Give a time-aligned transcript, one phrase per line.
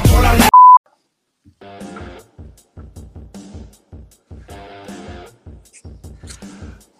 [0.00, 0.30] fois pour la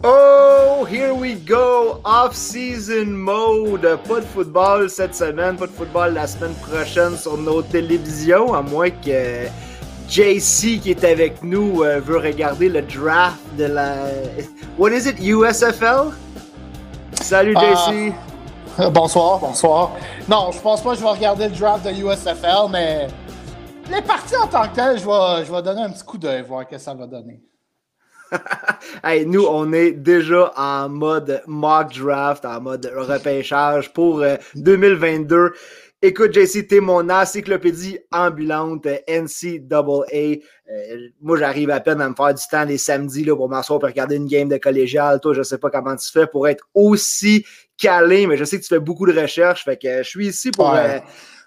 [0.04, 2.01] Oh, here we go!
[2.04, 3.83] Off-season mode.
[4.06, 8.63] Pas de football cette semaine, pas de football la semaine prochaine sur nos télévisions, à
[8.63, 9.47] moins que
[10.08, 13.97] JC qui est avec nous euh, veut regarder le draft de la.
[14.78, 15.19] What is it?
[15.19, 16.12] USFL?
[17.20, 18.12] Salut JC!
[18.79, 19.97] Euh, bonsoir, bonsoir.
[20.29, 23.09] Non, je pense pas que je vais regarder le draft de USFL, mais
[23.91, 26.75] les parties en tant que telles, je vais, donner un petit coup d'œil, voir ce
[26.75, 27.41] que ça va donner.
[29.05, 34.23] hey, nous, on est déjà en mode mock draft, en mode repêchage pour
[34.57, 35.37] 2022.
[35.37, 35.51] Euh,
[36.02, 40.37] Écoute, JC, t'es mon encyclopédie ambulante NCAA.
[40.71, 43.80] Euh, moi, j'arrive à peine à me faire du temps les samedis là, pour m'asseoir
[43.83, 45.21] et regarder une game de collégial.
[45.21, 47.47] Toi, je sais pas comment tu fais pour être aussi
[47.79, 49.65] calé, mais je sais que tu fais beaucoup de recherches.
[49.65, 50.98] Fait que je suis ici pour, euh,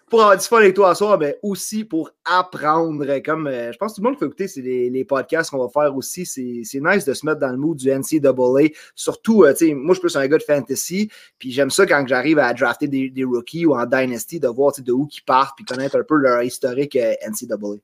[0.10, 3.20] pour avoir du fun avec toi ce soir, mais aussi pour apprendre.
[3.20, 5.70] Comme euh, je pense que tout le monde peut écouter c'est les, podcasts qu'on va
[5.70, 6.26] faire aussi.
[6.26, 8.70] C'est nice de se mettre dans le mood du NCAA.
[8.96, 11.10] Surtout, euh, tu sais, moi, je suis plus un gars de fantasy.
[11.38, 14.92] Puis j'aime ça quand j'arrive à drafter des, rookies ou en Dynasty, de voir de
[14.92, 17.78] où ils partent puis connaître un peu leur historique euh, NCAA.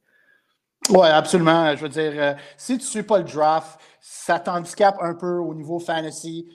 [0.89, 1.75] Oui, absolument.
[1.75, 5.53] Je veux dire, si tu ne suis pas le draft, ça t'handicape un peu au
[5.53, 6.47] niveau fantasy.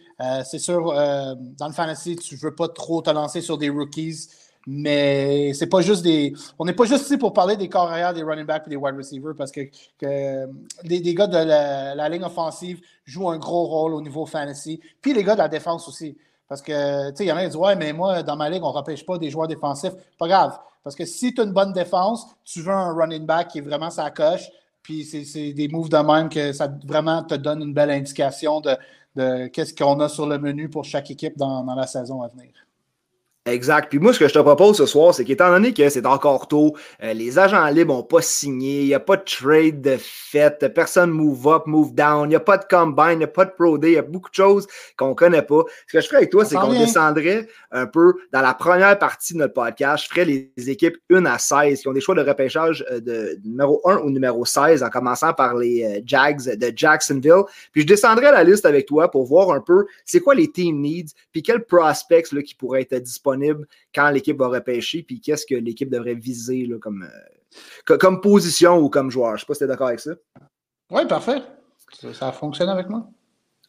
[0.44, 0.92] c'est sûr,
[1.58, 4.28] dans le fantasy, tu ne veux pas trop te lancer sur des rookies.
[4.66, 6.34] Mais c'est pas juste des.
[6.58, 8.76] On n'est pas juste ici pour parler des corps arrière, des running backs et des
[8.76, 9.62] wide receivers parce que,
[9.98, 10.46] que
[10.84, 14.80] les, gars de la, ligne offensive jouent un gros rôle au niveau fantasy.
[15.00, 16.16] Puis les gars de la défense aussi.
[16.50, 18.50] Parce que, tu sais, il y en a qui disent Ouais, mais moi, dans ma
[18.50, 19.92] ligue, on ne repêche pas des joueurs défensifs.
[20.18, 20.58] Pas grave.
[20.82, 23.60] Parce que si tu as une bonne défense, tu veux un running back qui est
[23.60, 24.50] vraiment sa coche.
[24.82, 28.76] Puis c'est des moves de même que ça vraiment te donne une belle indication de,
[29.14, 32.50] de qu'est-ce qu'on a sur le menu pour chaque équipe dans la saison à venir.
[33.50, 33.88] Exact.
[33.88, 36.48] Puis moi, ce que je te propose ce soir, c'est qu'étant donné que c'est encore
[36.48, 39.96] tôt, euh, les agents libres n'ont pas signé, il n'y a pas de trade de
[39.98, 43.28] fait, personne move up, move down, il n'y a pas de combine, il n'y a
[43.28, 44.66] pas de pro day, il y a beaucoup de choses
[44.96, 45.62] qu'on ne connaît pas.
[45.88, 49.34] Ce que je ferais avec toi, c'est qu'on descendrait un peu dans la première partie
[49.34, 50.04] de notre podcast.
[50.04, 53.38] Je ferais les équipes 1 à 16 qui ont des choix de repêchage euh, de
[53.44, 57.42] numéro 1 ou numéro 16, en commençant par les euh, Jags de Jacksonville.
[57.72, 60.80] Puis je descendrai la liste avec toi pour voir un peu c'est quoi les team
[60.80, 63.39] needs, puis quels prospects là, qui pourraient être disponibles
[63.94, 67.08] quand l'équipe va repêcher, puis qu'est-ce que l'équipe devrait viser là, comme,
[67.88, 69.30] euh, comme position ou comme joueur.
[69.30, 70.12] Je ne sais pas si tu es d'accord avec ça.
[70.90, 71.42] Oui, parfait.
[72.12, 73.08] Ça, fonctionne avec moi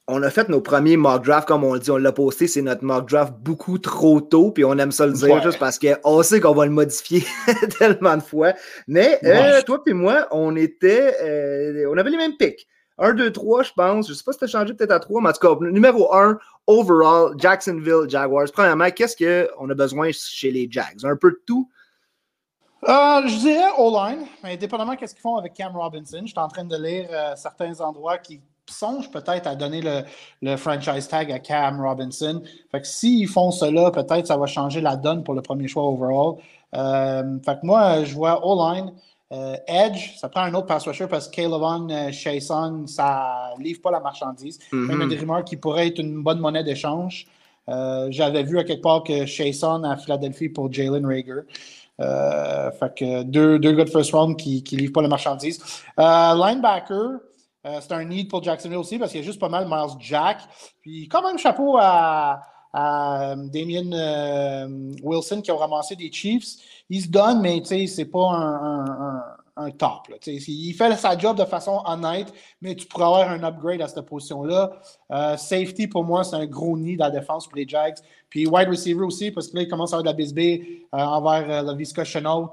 [0.07, 2.61] on a fait nos premiers mock drafts, comme on le dit, on l'a posté, c'est
[2.61, 6.23] notre mock draft beaucoup trop tôt, puis on aime ça le dire juste parce qu'on
[6.23, 7.23] sait qu'on va le modifier
[7.79, 8.53] tellement de fois.
[8.87, 12.67] Mais euh, toi et moi, on était, euh, on avait les mêmes pics.
[13.01, 14.07] 1, 2, 3, je pense.
[14.07, 15.65] Je ne sais pas si tu as changé peut-être à 3, mais en tout cas,
[15.65, 18.47] numéro 1, overall, Jacksonville Jaguars.
[18.53, 21.03] Premièrement, qu'est-ce qu'on a besoin chez les Jags?
[21.03, 21.69] Un peu de tout?
[22.87, 26.21] Euh, je dirais O-line, indépendamment de ce qu'ils font avec Cam Robinson.
[26.21, 29.81] Je suis en train de lire euh, certains endroits qui songent peut-être à donner
[30.41, 32.41] le, franchise tag à Cam Robinson.
[32.71, 35.83] Fait que s'ils font cela, peut-être ça va changer la donne pour le premier choix
[35.83, 36.37] overall.
[36.73, 38.93] Euh, fait que moi, je vois O-line.
[39.31, 43.81] Euh, Edge, ça prend un autre pass rusher parce que Calebon euh, Chason, ça livre
[43.81, 44.59] pas la marchandise.
[44.73, 47.27] Même a des rumeurs qui pourrait être une bonne monnaie d'échange.
[47.69, 51.41] Euh, j'avais vu à quelque part que Chason à Philadelphie pour Jalen Rager.
[51.97, 55.63] fait que deux, deux gars de first round qui ne livrent pas la marchandise.
[55.97, 57.19] linebacker,
[57.63, 60.39] c'est un need pour Jacksonville aussi parce qu'il y a juste pas mal Miles Jack.
[60.81, 62.41] Puis quand même chapeau à,
[62.73, 64.67] à Damien
[65.03, 66.57] Wilson qui ont ramassé des Chiefs
[66.91, 69.23] il se donne, mais c'est pas un,
[69.55, 70.09] un, top.
[70.27, 74.05] il fait sa job de façon honnête, mais tu pourrais avoir un upgrade à cette
[74.05, 74.73] position-là.
[75.09, 77.95] Euh, safety, pour moi, c'est un gros nid de la défense pour les Jags.
[78.29, 81.49] Puis wide receiver aussi, parce que là, il commence à avoir de la euh, envers
[81.49, 82.51] euh, la Visca Chenault.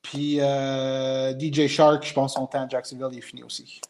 [0.00, 3.82] Puis DJ Shark, je pense, son temps à Jacksonville est fini aussi.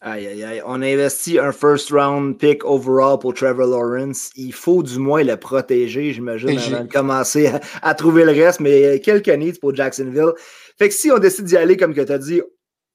[0.00, 0.62] Aïe, aïe, aïe.
[0.64, 4.30] On a investi un first round pick overall pour Trevor Lawrence.
[4.36, 7.50] Il faut du moins le protéger, j'imagine, avant de commencer
[7.82, 8.60] à, trouver le reste.
[8.60, 10.32] Mais quelques needs pour Jacksonville.
[10.78, 12.40] Fait que si on décide d'y aller, comme tu as dit,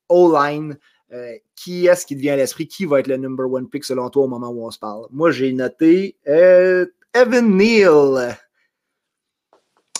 [0.07, 0.77] O-line,
[1.11, 2.67] euh, qui est-ce qui devient à l'esprit?
[2.67, 5.05] Qui va être le number one pick selon toi au moment où on se parle?
[5.11, 8.37] Moi, j'ai noté euh, Evan Neal.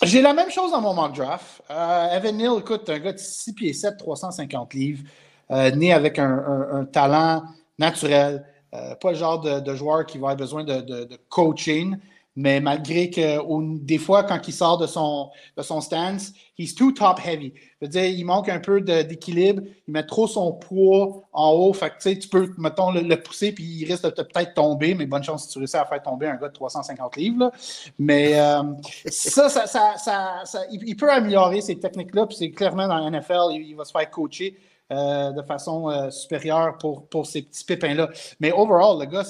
[0.04, 1.62] J'ai la même chose dans mon mock draft.
[1.70, 5.04] Euh, Evan Neal, écoute, un gars de 6 pieds 7, 350 livres.
[5.52, 7.44] Euh, né avec un, talent
[7.78, 11.98] naturel, euh, pas le genre de, joueur qui va avoir besoin de, coaching,
[12.36, 16.92] Mais malgré que des fois, quand il sort de son, de son stance, he's too
[16.92, 17.54] top heavy.
[17.82, 19.62] Dire, il manque un peu d'équilibre.
[19.88, 21.74] Il met trop son poids en haut.
[21.74, 24.96] Fait que, tu peux, mettons, le, pousser, puis il risque de peut-être tomber.
[24.96, 27.52] Mais bonne chance si tu réussis à faire tomber un gars de 350 livres.
[28.00, 28.64] Mais euh,
[29.08, 29.68] ça, ça,
[29.98, 32.26] ça, il, peut améliorer ces techniques-là.
[32.26, 34.58] Puis c'est clairement dans la NFL, il, va se faire coacher
[34.94, 38.10] euh, de façon euh, supérieure pour, pour ces petits pépins-là.
[38.40, 39.26] Mais overall, le gars,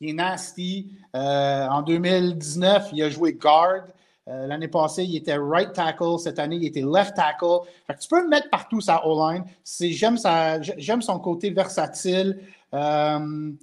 [0.00, 0.92] il est nasty.
[1.14, 3.84] Euh, en 2019, il a joué guard.
[4.26, 6.18] L'année passée, il était right tackle.
[6.18, 7.60] Cette année, il était left tackle.
[7.98, 9.42] tu peux le mettre partout, sa O-line.
[9.64, 12.38] J'aime son côté versatile.
[12.70, 13.56] Quand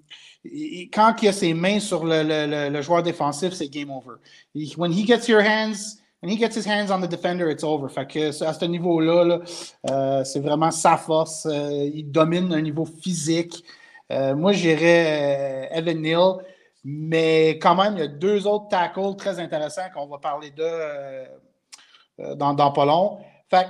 [0.43, 4.15] il a ses mains sur le, joueur défensif, c'est game over.
[4.75, 7.87] When he gets your hands, when he gets his hands on the defender, it's over.
[7.87, 9.41] Fait que à ce niveau-là,
[10.23, 11.47] c'est vraiment sa force.
[11.47, 13.63] il domine un niveau physique.
[14.11, 16.35] Euh, moi, j'irais euh, Evan Neal,
[16.83, 20.63] mais quand même, il y a deux autres tackles très intéressants qu'on va parler de
[20.63, 21.25] euh,
[22.35, 23.19] dans, dans pas long.
[23.49, 23.67] Fait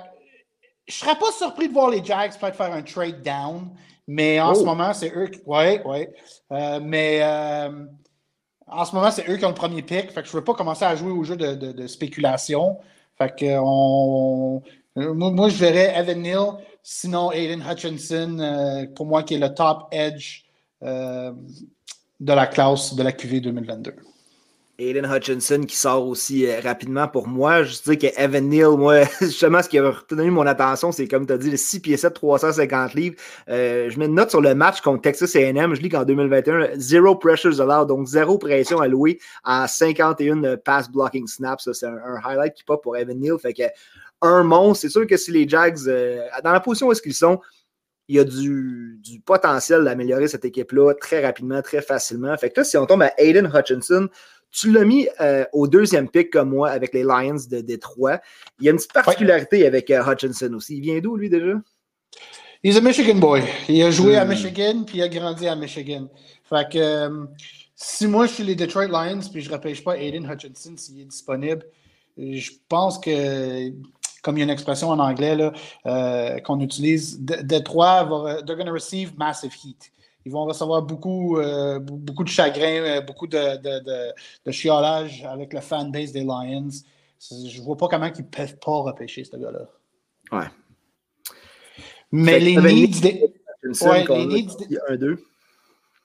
[0.87, 3.69] je ne serais pas surpris de voir les Jags peut-être faire un trade down,
[4.07, 4.65] mais en ce oh.
[4.65, 5.41] moment, c'est eux qui.
[5.45, 6.07] Oui, oui.
[6.83, 7.21] mais
[8.67, 10.11] en ce moment, c'est eux qui ont le premier pick.
[10.11, 12.77] Fait que je ne veux pas commencer à jouer au jeu de, spéculation.
[13.17, 14.61] Fait que on,
[14.95, 16.57] moi, moi, je verrais Evan Neal.
[16.81, 20.43] Sinon, Aiden Hutchinson, euh, pour moi, qui est le top edge
[20.83, 21.31] euh,
[22.19, 23.95] de la classe de la QV 2022.
[24.77, 27.63] Aiden Hutchinson qui sort aussi euh, rapidement pour moi.
[27.63, 31.25] Je dis que Evan Neal, moi, justement, ce qui a retenu mon attention, c'est comme
[31.25, 33.15] tu as dit, le 6 pieds 7, 350 livres.
[33.47, 35.75] je mets une note sur le match contre Texas AM.
[35.75, 41.27] Je lis qu'en 2021, zero pressures allowed, donc zéro pression allouée à 51 pass blocking
[41.27, 41.69] snaps.
[41.71, 43.37] C'est un, highlight qui pop pour Evan Neal.
[43.39, 43.63] Fait que
[44.21, 44.81] un monstre.
[44.81, 47.39] C'est sûr que si les Jags, euh, dans la position où est-ce qu'ils sont,
[48.07, 52.35] il y a du, potentiel d'améliorer cette équipe-là très rapidement, très facilement.
[52.37, 54.09] Fait que là, si on tombe à Aiden Hutchinson,
[54.55, 58.19] tu l'as mis euh, au deuxième pick comme moi avec les Lions de Détroit.
[58.59, 60.77] Il y a une petite particularité avec euh, Hutchinson aussi.
[60.77, 61.59] Il vient d'où, lui, déjà?
[62.63, 63.43] Il est un Michigan boy.
[63.67, 64.29] Il a joué à hmm.
[64.29, 66.07] Michigan, puis il a grandi à Michigan.
[66.43, 67.27] Fait que
[67.75, 71.01] si moi, je suis les Detroit Lions, puis je ne repêche pas Aiden Hutchinson s'il
[71.01, 71.65] est disponible,
[72.17, 73.71] je pense que
[74.23, 75.37] comme il y a une expression en anglais
[75.85, 79.91] euh, qu'on utilise, Détroit, va, they're going to receive massive heat.
[80.25, 84.13] Ils vont recevoir beaucoup, euh, beaucoup de chagrin, euh, beaucoup de, de,
[84.45, 86.69] de, chiolage avec le fanbase des Lions.
[87.19, 89.67] Je ne vois pas comment ils ne peuvent pas repêcher ce gars-là.
[90.31, 90.47] Ouais.
[92.11, 93.33] Mais les needs, des...
[93.81, 94.57] ouais, les needs.
[94.89, 95.23] Un, deux.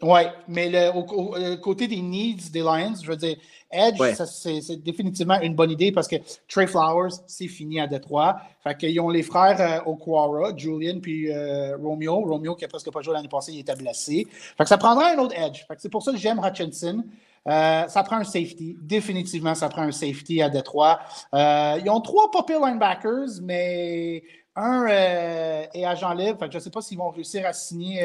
[0.02, 3.36] Oui, mais le, au, côté des needs des Lions, je veux dire,
[3.70, 6.16] Edge, c'est définitivement une bonne idée parce que
[6.48, 8.40] Trey Flowers, c'est fini à Détroit.
[8.64, 12.20] Fait qu'ils ont les frères euh, Okwara, Julian puis euh, Romeo.
[12.20, 14.26] Romeo qui a presque pas joué l'année passée, il était blessé.
[14.30, 15.66] Fait que ça prendra un autre Edge.
[15.68, 17.04] Fait que c'est pour ça que j'aime Hutchinson.
[17.46, 18.78] Euh, ça prend un safety.
[18.80, 20.98] Définitivement, ça prend un safety à Détroit.
[21.32, 24.22] ils ont trois poppy linebackers, mais
[24.56, 26.38] un est agent libre.
[26.38, 28.02] Fait que je ne sais pas s'ils vont réussir à signer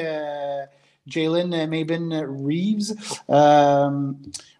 [1.07, 2.95] Jalen Mabin Reeves.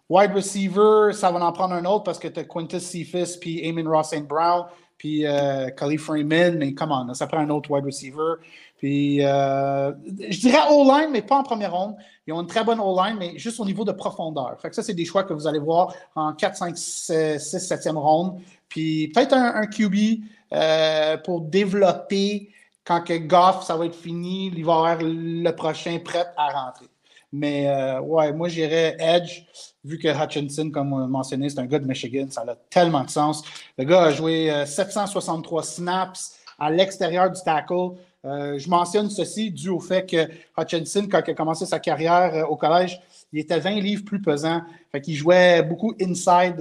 [0.08, 3.68] Wide receiver, ça va en prendre un autre parce que tu as Quintus Cephas, puis
[3.68, 4.26] Amon Ross St.
[4.28, 4.66] Brown,
[4.98, 8.34] puis euh, Freeman, mais come on, ça prend un autre wide receiver.
[8.78, 9.92] Puis euh,
[10.30, 11.96] je dirais O-line, mais pas en première ronde.
[12.26, 14.56] Ils ont une très bonne O-line, mais juste au niveau de profondeur.
[14.60, 17.96] Fait que ça, c'est des choix que vous allez voir en 4, 5, 6, 7e
[17.96, 18.40] ronde.
[18.68, 20.22] Puis peut-être un, QB
[20.52, 22.50] euh, pour développer
[22.86, 26.86] quand que Goff, ça va être fini, il va avoir le prochain prêt à rentrer.
[27.32, 29.42] Mais euh, ouais, moi j'irais Edge,
[29.84, 33.42] vu que Hutchinson, comme mentionné, c'est un gars de Michigan, ça a tellement de sens.
[33.76, 37.96] Le gars a joué 763 euh, snaps à l'extérieur du tackle.
[38.24, 42.48] Euh, je mentionne ceci dû au fait que Hutchinson, quand il a commencé sa carrière
[42.50, 43.00] au collège,
[43.36, 44.62] il était 20 livres plus pesant.
[44.90, 46.58] Fait qu'il jouait beaucoup inside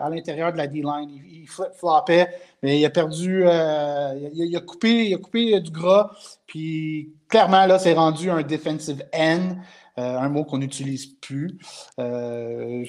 [0.00, 1.10] à l'intérieur de la D-line.
[1.28, 2.28] Il, flip-flopait,
[2.62, 6.10] mais il a perdu, il, a, coupé, il a coupé du gras.
[6.46, 9.56] Puis clairement, là, c'est rendu un defensive end.
[9.98, 11.58] Euh, un mot qu'on n'utilise plus.
[11.98, 12.84] Euh,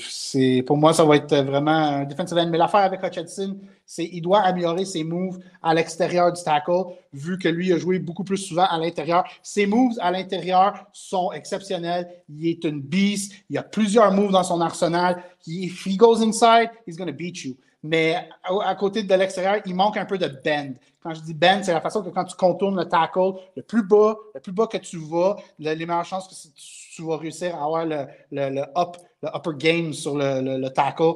[0.67, 2.49] pour moi, ça va être vraiment un defensive end.
[2.51, 7.39] Mais l'affaire avec Hutchinson, c'est qu'il doit améliorer ses moves à l'extérieur du tackle, vu
[7.39, 9.23] que lui a joué beaucoup plus souvent à l'intérieur.
[9.41, 12.07] Ses moves à l'intérieur sont exceptionnels.
[12.29, 13.33] Il est une beast.
[13.49, 15.23] Il y a plusieurs moves dans son arsenal.
[15.47, 17.55] If he goes inside, he's going to beat you.
[17.81, 20.73] Mais à, côté de l'extérieur, il manque un peu de bend.
[21.01, 23.83] Quand je dis bend, c'est la façon que quand tu contournes le tackle, le plus
[23.83, 27.63] bas, le plus bas que tu vas, les meilleures chances que tu, vas réussir à
[27.63, 31.13] avoir le, le, up, le upper game sur le, tackle.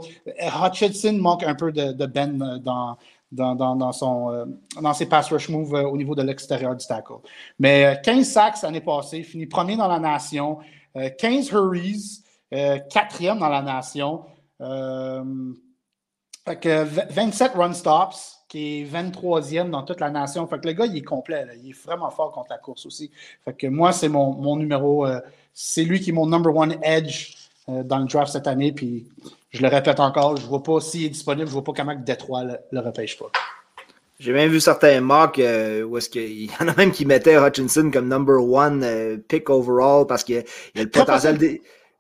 [0.66, 2.98] Hutchinson manque un peu de, de bend dans,
[3.34, 4.46] dans, dans, son, euh,
[4.82, 7.14] dans ses pass rush moves euh, au niveau de l'extérieur du tackle.
[7.60, 10.60] Mais 15 euh, sacks l'année passée, fini premier dans la nation,
[10.96, 14.26] 15 hurries, quatrième dans la nation.
[16.46, 16.84] Fait que
[17.14, 20.46] 27 run stops, qui est 23e dans toute la nation.
[20.48, 21.46] Fait que le gars, il est complet.
[21.64, 23.12] Il est vraiment fort contre la course aussi.
[23.44, 25.08] Fait que moi, c'est mon, mon, numéro.
[25.54, 27.36] c'est lui qui est mon number one edge
[27.68, 28.72] dans le draft cette année.
[28.72, 29.08] Puis
[29.52, 31.96] je le répète encore, je vois pas s'il est disponible, je ne vois pas comment
[31.96, 33.32] Détroit le, le repêche pas.
[34.20, 37.36] J'ai même vu certains mocks euh, où est-ce qu'il y en a même qui mettaient
[37.36, 41.38] Hutchinson comme number one euh, pick overall parce qu'il y a le potentiel,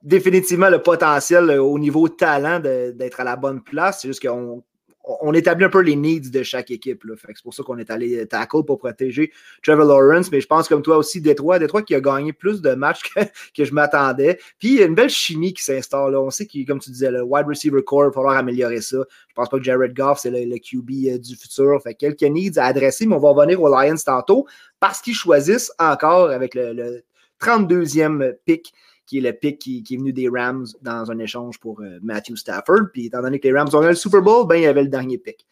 [0.04, 4.02] définitivement le potentiel euh, au niveau talent d'être à la bonne place.
[4.02, 4.64] C'est juste qu'on
[5.06, 7.04] on établit un peu les needs de chaque équipe.
[7.18, 9.32] C'est pour ça qu'on est allé tackle pour protéger
[9.62, 10.32] Trevor Lawrence.
[10.32, 13.22] Mais je pense, comme toi aussi, Détroit, Détroit qui a gagné plus de matchs que,
[13.66, 14.40] je m'attendais.
[14.60, 16.16] Puis il y a une belle chimie qui s'installe.
[16.16, 18.98] On sait que, comme tu disais, le wide receiver core, il va falloir améliorer ça.
[19.28, 21.82] Je pense pas que Jared Goff, c'est le, QB euh, du futur.
[21.82, 24.48] Fait quelques needs à adresser, mais on va revenir aux Lions tantôt
[24.80, 27.04] parce qu'ils choisissent encore avec le, le
[27.42, 28.74] 32e pick
[29.06, 32.36] qui est le pick qui, est venu des Rams dans un échange pour euh, Matthew
[32.36, 32.92] Stafford.
[32.92, 34.84] Puis étant donné que les Rams ont eu le Super Bowl, ben, il y avait
[34.84, 35.46] le dernier pick.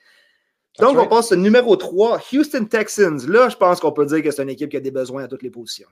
[0.80, 3.20] Donc, on passe au numéro 3, Houston Texans.
[3.28, 5.28] Là, je pense qu'on peut dire que c'est une équipe qui a des besoins à
[5.28, 5.90] toutes les positions.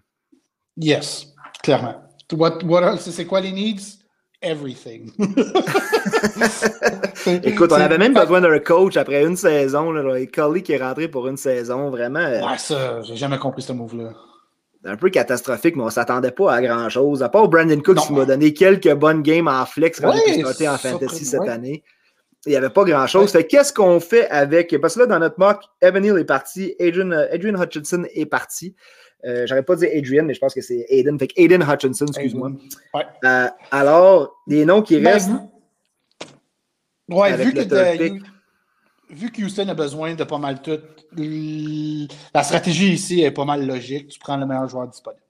[0.77, 2.01] Yes, clairement.
[2.31, 3.97] What, what c'est quoi les needs?
[4.41, 5.11] Everything.
[7.43, 9.91] Écoute, on avait même besoin d'un coach après une saison.
[9.91, 12.19] Là, Cully qui est rentré pour une saison, vraiment.
[12.19, 14.13] Euh, ouais, ça, j'ai jamais compris ce move-là
[14.85, 17.21] un peu catastrophique, mais on ne s'attendait pas à grand-chose.
[17.21, 20.67] À part Brandon Cooks qui m'a donné quelques bonnes games en flex quand j'ai pu
[20.67, 21.83] en fantasy cette année.
[22.45, 23.37] Il n'y avait pas grand-chose.
[23.49, 24.79] Qu'est-ce qu'on fait avec.
[24.79, 28.25] Parce que là, dans notre mock, Evan Hill est parti, Adrian, euh, Adrian Hutchinson est
[28.25, 28.75] parti.
[29.25, 31.19] Euh, J'aurais pas dit Adrian, mais je pense que c'est Aiden.
[31.19, 32.51] Fait Aiden Hutchinson, excuse-moi.
[33.25, 35.31] Euh, alors, les noms qui ben, restent.
[37.09, 37.59] Ouais, vu que,
[39.09, 40.79] vu que Houston a besoin de pas mal tout,
[41.17, 44.09] la stratégie ici est pas mal logique.
[44.09, 45.21] Tu prends le meilleur joueur disponible.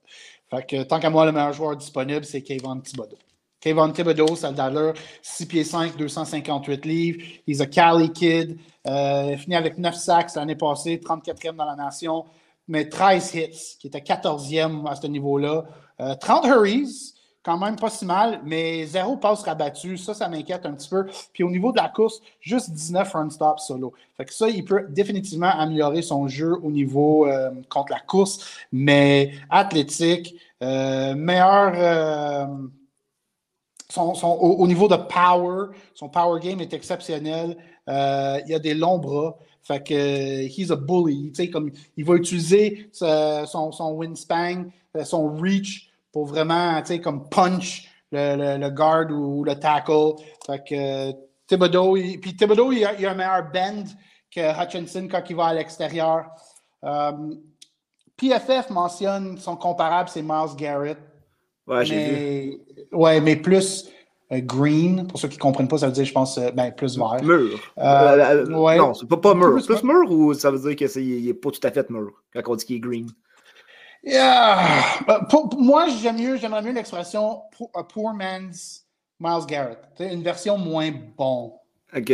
[0.50, 3.18] Fait que tant qu'à moi, le meilleur joueur disponible, c'est Kayvon Thibodeau.
[3.60, 7.22] Kayvon Thibodeau, ça a 6 pieds 5, 258 livres.
[7.46, 8.58] He's a Cali kid.
[8.88, 12.26] Euh, fini avec 9 sacks l'année passée, 34e dans la nation,
[12.68, 15.66] mais 13 hits, qui était 14e à ce niveau-là.
[16.22, 17.14] 30 euh, hurries,
[17.50, 21.08] quand même pas si mal, mais zéro passe rabattu, ça, ça m'inquiète un petit peu.
[21.34, 23.92] Puis au niveau de la course, juste 19 run stops solo.
[24.16, 28.46] Fait que ça, il peut définitivement améliorer son jeu au niveau euh, contre la course,
[28.72, 31.74] mais athlétique, euh, meilleur.
[31.76, 32.46] Euh,
[33.90, 37.58] son, au, niveau de power, son power game est exceptionnel.
[37.88, 39.40] il a des longs bras.
[39.64, 41.34] Fait que he's a bully.
[41.52, 44.66] Comme, il va utiliser son, son wingspan,
[45.04, 50.16] son reach pour vraiment, tu sais, comme punch le, le, guard ou, le tackle.
[50.46, 51.12] Fait que
[51.48, 53.86] Thibodeau, il, puis Thibodeau, il a, a, un meilleur bend
[54.34, 56.26] que Hutchinson quand il va à l'extérieur.
[56.84, 57.12] Euh,
[58.18, 60.98] PFF mentionne son comparable, c'est Miles Garrett.
[61.68, 62.58] Ouais, j'ai vu.
[62.92, 63.90] Ouais, mais plus
[64.32, 65.08] euh, green.
[65.08, 67.24] Pour ceux qui ne comprennent pas, ça veut dire, je pense, euh, ben, plus vert.
[67.24, 67.60] Mur.
[67.78, 68.78] ouais.
[68.78, 69.54] Non, c'est pas, pas mur.
[69.54, 72.42] Plus, plus mur ou ça veut dire qu'il n'est pas tout à fait mur quand
[72.48, 73.10] on dit qu'il est green?
[74.04, 75.00] Yeah.
[75.30, 77.42] Pour, moi, j'aime mieux, j'aimerais mieux l'expression
[77.74, 78.86] a poor man's
[79.20, 79.80] Miles Garrett.
[80.00, 81.54] une version moins bon.
[81.96, 82.14] OK.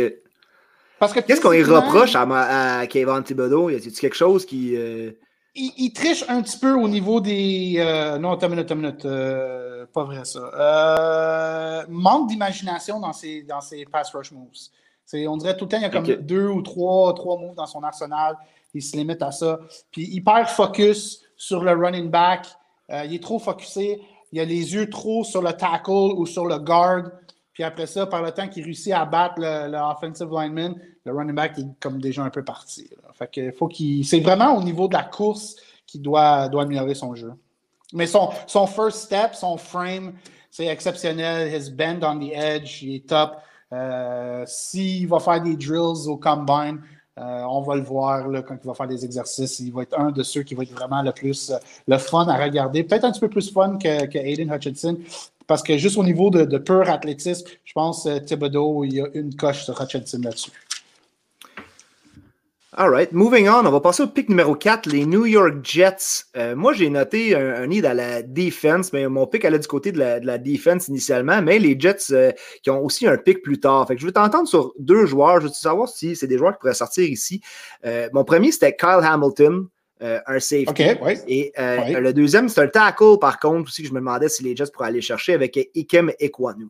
[0.98, 3.70] Parce que Qu'est-ce qu'on y reproche à, à Kevin Thibodeau?
[3.70, 4.76] Y a-t-il quelque chose qui.
[4.76, 5.12] Euh,
[5.54, 7.76] il, triche un petit peu au niveau des.
[7.78, 8.18] Euh...
[8.18, 9.04] Non, attends une minute, attends minute.
[9.04, 10.50] Euh, pas vrai ça.
[10.54, 11.84] Euh...
[11.88, 14.50] Manque d'imagination dans ses, dans ses pass rush moves.
[15.28, 17.66] on dirait tout le temps, il y a comme deux ou trois, trois moves dans
[17.66, 18.36] son arsenal.
[18.74, 19.60] Il se limite à ça.
[19.90, 22.46] Puis il perd focus sur le running back.
[22.90, 24.00] Euh, il est trop focusé.
[24.32, 27.04] Il a les yeux trop sur le tackle ou sur le guard.
[27.52, 30.74] Puis après ça, par le temps qu'il réussit à battre le, offensive lineman,
[31.04, 32.90] le running back est comme déjà un peu parti.
[33.14, 34.04] Fait que faut qu'il.
[34.04, 37.32] C'est vraiment au niveau de la course qu'il doit, améliorer son jeu.
[37.92, 40.14] Mais son, son first step, son frame,
[40.50, 41.54] c'est exceptionnel.
[41.54, 43.36] His bend on the edge, il est top.
[43.72, 46.80] Euh, s'il va faire des drills au combine,
[47.18, 49.60] euh, on va le voir là, quand il va faire des exercices.
[49.60, 51.56] Il va être un de ceux qui va être vraiment le plus euh,
[51.88, 52.84] le fun à regarder.
[52.84, 54.98] Peut-être un petit peu plus fun que, que Aiden Hutchinson.
[55.46, 59.00] Parce que juste au niveau de, de pur athlétisme, je pense que Thibodeau, il y
[59.00, 60.50] a une coche sur Hutchinson là-dessus.
[62.78, 66.26] All right, moving on, on va passer au pic numéro 4, les New York Jets.
[66.36, 69.66] Euh, moi, j'ai noté un, un, nid à la defense, mais mon pic allait du
[69.66, 73.16] côté de la, de la defense initialement, mais les Jets euh, qui ont aussi un
[73.16, 73.88] pic plus tard.
[73.88, 75.40] Fait que je veux t'entendre sur deux joueurs.
[75.40, 77.40] Je veux savoir si c'est des joueurs qui pourraient sortir ici.
[77.86, 79.68] Euh, mon premier, c'était Kyle Hamilton.
[80.02, 80.82] un safety.
[81.28, 84.54] Et le deuxième, c'est un tackle, par contre, aussi que je me demandais si les
[84.54, 86.68] Jets pourraient aller chercher avec Ikem Ekwanu.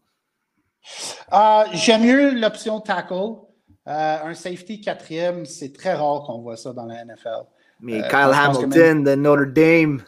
[1.73, 3.46] J'aime mieux l'option tackle.
[3.89, 7.47] Euh, un safety quatrième, c'est très rare qu'on voit ça dans la NFL.
[7.81, 10.03] Mais euh, Kyle Hamilton de Notre Dame.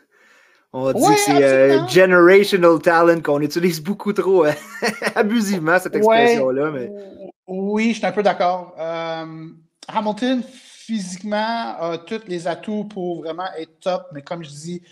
[0.72, 4.52] On dit que c'est euh, generational talent qu'on utilise beaucoup trop euh,
[5.14, 6.70] abusivement, cette expression-là.
[6.70, 6.92] Mais...
[7.46, 8.74] Oui, je suis un peu d'accord.
[8.78, 9.46] Euh,
[9.88, 11.36] Hamilton, physiquement,
[11.80, 14.82] a tous les atouts pour vraiment être top, mais comme je dis,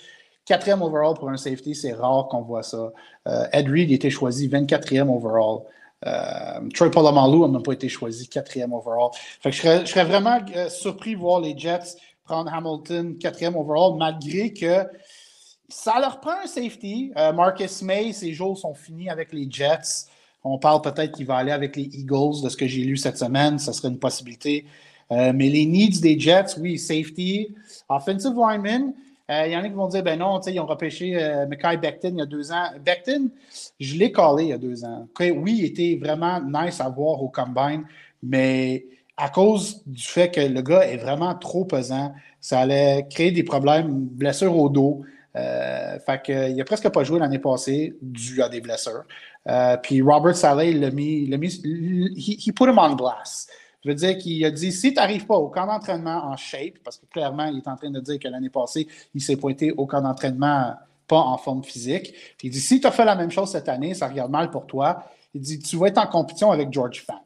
[0.46, 2.92] quatrième overall pour un safety, c'est rare qu'on voit ça.
[3.52, 5.64] Ed Reed a été choisi 24e overall.
[6.74, 9.10] Troy Polamalu n'a pas été choisi quatrième overall.
[9.44, 11.96] Je, serais, vraiment surpris de voir les Jets
[12.26, 14.86] prendre Hamilton quatrième overall, malgré que
[15.68, 17.12] ça leur prend un safety.
[17.16, 20.08] Euh, Marcus May, ses jours sont finis avec les Jets.
[20.44, 23.18] On parle peut-être qu'il va aller avec les Eagles, de ce que j'ai lu cette
[23.18, 23.58] semaine.
[23.58, 24.66] Ça serait une possibilité.
[25.12, 27.54] Euh, mais les needs des Jets, oui, safety,
[27.88, 28.92] offensive lineman.
[29.30, 31.76] Euh, il y en a qui vont dire, ben non, ils ont repêché euh, Mackay
[31.78, 32.66] Becton il y a deux ans.
[32.84, 33.30] Becton,
[33.80, 35.08] je l'ai collé il y a deux ans.
[35.18, 37.84] oui, il était vraiment nice à voir au combine,
[38.22, 43.32] mais à cause du fait que le gars est vraiment trop pesant, ça allait créer
[43.32, 45.02] des problèmes, blessures au dos.
[45.36, 49.04] Euh, fait que, il a presque pas joué l'année passée dû à des blessures.
[49.48, 51.60] Euh, puis Robert Saleh, il l'a mis, il mis
[52.16, 53.50] he, put him on blast.
[53.86, 56.78] Je veux dire qu'il a dit si tu n'arrives pas au camp d'entraînement en shape,
[56.82, 59.70] parce que clairement, il est en train de dire que l'année passée, il s'est pointé
[59.70, 60.74] au camp d'entraînement
[61.06, 62.12] pas en forme physique.
[62.42, 64.66] Il dit si tu as fait la même chose cette année, ça regarde mal pour
[64.66, 65.04] toi.
[65.34, 67.24] Il dit tu vas être en compétition avec George Fant.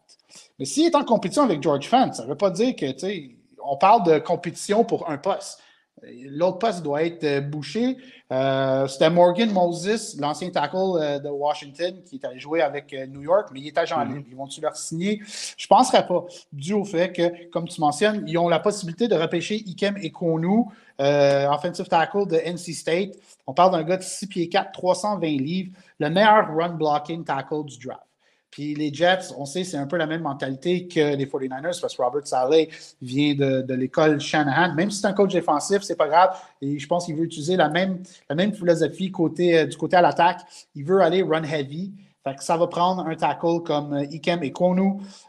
[0.58, 2.98] Mais s'il est en compétition avec George Fant, ça ne veut pas dire que, tu
[2.98, 3.30] sais,
[3.64, 5.62] on parle de compétition pour un poste.
[6.02, 7.96] L'autre poste doit être euh, bouché.
[8.32, 13.22] Euh, c'était Morgan Moses, l'ancien tackle euh, de Washington, qui est allé jouer avec New
[13.22, 14.14] York, mais il est agent mm-hmm.
[14.14, 14.26] libre.
[14.30, 15.20] Ils vont-tu leur signer?
[15.56, 19.08] Je ne penserais pas, dû au fait que, comme tu mentionnes, ils ont la possibilité
[19.08, 20.64] de repêcher Ikem Ekonu,
[20.98, 23.16] offensive tackle de NC State.
[23.46, 27.64] On parle d'un gars de 6 pieds 4, 320 livres, le meilleur run blocking tackle
[27.64, 28.09] du draft.
[28.50, 31.96] Puis les Jets, on sait, c'est un peu la même mentalité que les 49ers parce
[31.96, 32.68] que Robert Saleh
[33.00, 34.74] vient de, l'école Shanahan.
[34.74, 36.36] Même si c'est un coach défensif, c'est pas grave.
[36.60, 39.96] Et je pense qu'il veut utiliser la même, la même philosophie côté, euh, du côté
[39.96, 40.40] à l'attaque.
[40.74, 41.92] Il veut aller run heavy.
[42.22, 44.52] Fait que ça va prendre un tackle comme euh, Ikem et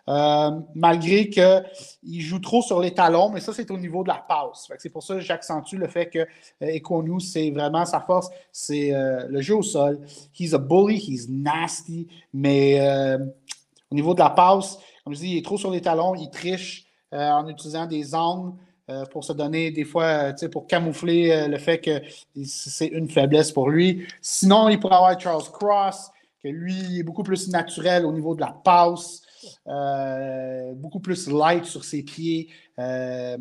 [0.10, 4.26] euh, malgré qu'il joue trop sur les talons, mais ça, c'est au niveau de la
[4.28, 4.70] passe.
[4.78, 6.20] C'est pour ça que j'accentue le fait que
[6.62, 10.02] euh, c'est vraiment sa force, c'est euh, le jeu au sol.
[10.38, 12.82] He's a bully, he's nasty, mais
[13.90, 16.30] au niveau de la passe, comme je dis, il est trop sur les talons, il
[16.30, 18.54] triche en utilisant des angles
[19.12, 22.02] pour se donner des fois, pour camoufler le fait que
[22.46, 24.06] c'est une faiblesse pour lui.
[24.22, 26.12] Sinon, il pourrait avoir Charles Cross,
[26.44, 29.22] que lui est beaucoup plus naturel au niveau de la passe,
[29.68, 32.50] euh, beaucoup plus light sur ses pieds.
[32.80, 33.38] Euh,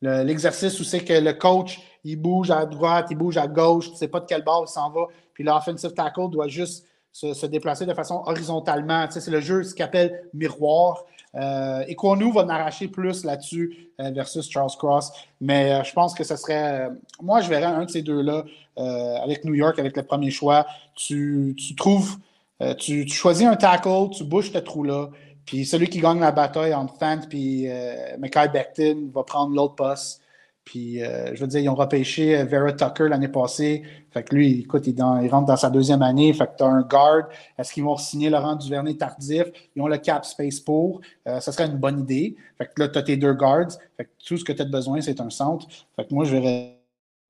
[0.00, 3.92] l'exercice où c'est que le coach, il bouge à droite, il bouge à gauche, tu
[3.92, 7.46] ne sais pas de quel bord il s'en va, puis l'offensive tackle doit juste se,
[7.46, 9.06] déplacer de façon horizontalement.
[9.08, 11.04] c'est le jeu, ce qu'on appelle miroir.
[11.36, 15.10] Euh, et nous va n'arracher plus là-dessus versus Charles Cross.
[15.40, 16.90] Mais je pense que ce serait.
[17.20, 18.44] moi, je verrais un de ces deux-là
[18.76, 20.66] avec New York, avec le premier choix.
[20.94, 22.18] Tu trouves
[22.62, 25.10] euh, tu, choisis un tackle, tu bouges ce trou-là,
[25.44, 29.74] puis celui qui gagne la bataille entre Fant et euh, Mackay Becton va prendre l'autre
[29.74, 30.20] poste.
[30.64, 33.82] Puis, euh, je veux dire, ils ont repêché Vera Tucker l'année passée.
[34.12, 36.32] Fait que lui, écoute, il, rentre dans sa deuxième année.
[36.32, 37.28] Fait que tu as un guard.
[37.58, 39.44] Est-ce qu'ils vont signer Laurent Duvernay tardif?
[39.76, 41.02] Ils ont le cap space pour.
[41.26, 42.36] ça serait une bonne idée.
[42.56, 43.72] Fait que là, tu as tes deux guards.
[43.98, 45.66] Fait que tout ce que tu as besoin, c'est un centre.
[45.96, 46.73] Fait que moi, je verrais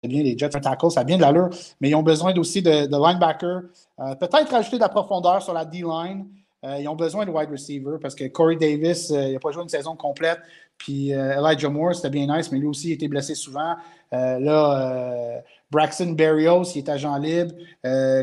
[0.09, 2.63] bien les Jets, un tackle, ça a bien de l'allure, mais ils ont besoin aussi
[2.63, 3.63] de, de linebacker.
[4.01, 6.27] Euh, peut-être rajouter de la profondeur sur la D-line.
[6.65, 9.51] Euh, ils ont besoin de wide receiver parce que Corey Davis, euh, il n'a pas
[9.51, 10.39] joué une saison complète.
[10.77, 13.77] Puis Elijah Moore, c'était bien nice, mais lui aussi, il était blessé souvent.
[14.11, 15.41] là,
[15.71, 17.55] Braxton Berrios, il est agent libre.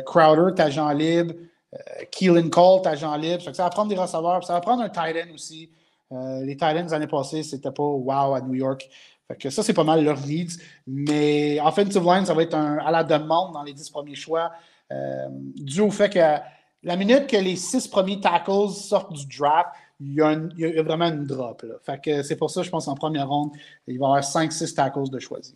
[0.05, 1.33] Crowder agent libre.
[2.11, 3.41] Keelan Cole agent libre.
[3.41, 4.43] Ça, va prendre des receveurs.
[4.43, 5.69] Ça va prendre un tight end aussi.
[6.11, 8.89] les tight ends l'année passée, c'était pas wow à New York
[9.39, 10.57] que ça, c'est pas mal leur leads.
[10.87, 14.51] Mais offensive line, ça va être à la demande dans les dix premiers choix,
[14.91, 16.19] euh, dû au fait que
[16.83, 21.25] la minute que les six premiers tackles sortent du draft, il y a, vraiment une
[21.25, 21.63] drop.
[22.03, 23.51] C'est pour ça, je pense, en première ronde,
[23.87, 25.55] il va y avoir 5-6 tackles de choisir.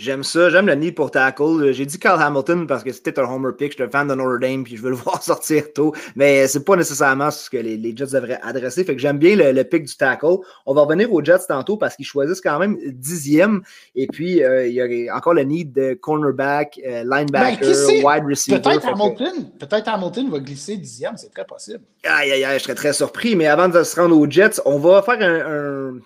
[0.00, 1.72] J'aime ça, j'aime le nid pour tackle.
[1.72, 3.72] J'ai dit Carl Hamilton parce que c'était un homer pick.
[3.72, 5.94] Je suis un fan de Notre Dame puis je veux le voir sortir tôt.
[6.16, 8.82] Mais c'est pas nécessairement ce que les, Jets devraient adresser.
[8.84, 10.38] Fait que j'aime bien le, pick du tackle.
[10.64, 13.60] On va revenir aux Jets tantôt parce qu'ils choisissent quand même dixième.
[13.94, 18.24] Et puis, euh, il y a encore le need de cornerback, euh, linebacker, ben, wide
[18.26, 18.58] receiver.
[18.58, 21.80] Peut-être Hamilton, peut Hamilton va glisser dixième, c'est très possible.
[22.04, 23.36] Aïe, aïe, aïe, je serais très surpris.
[23.36, 25.98] Mais avant de se rendre aux Jets, on va faire un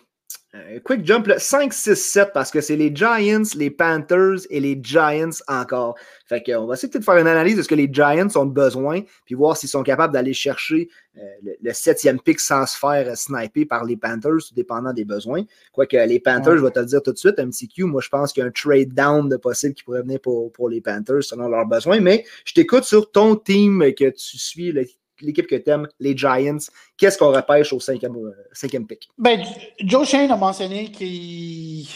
[0.54, 4.78] euh, quick jump, 5, 6, 7, parce que c'est les Giants, les Panthers et les
[4.80, 5.96] Giants encore.
[6.28, 8.46] Fait qu'on va essayer peut-être de faire une analyse de ce que les Giants ont
[8.46, 11.20] besoin, puis voir s'ils sont capables d'aller chercher euh,
[11.60, 15.42] le, septième pick sans se faire sniper par les Panthers, dépendant des besoins.
[15.72, 18.00] Quoique les Panthers, je vais te le dire tout de suite, un petit Q, moi
[18.00, 20.68] je pense qu'il y a un trade down de possible qui pourrait venir pour, pour
[20.68, 22.00] les Panthers selon leurs besoins.
[22.00, 24.72] Mais je t'écoute sur ton team que tu suis,
[25.20, 26.58] l'équipe que tu aimes, les Giants,
[26.96, 29.08] qu'est-ce qu'on repêche au cinquième, euh, cinquième pick?
[29.18, 29.42] Ben,
[29.80, 31.86] Joe Shane a mentionné qu'il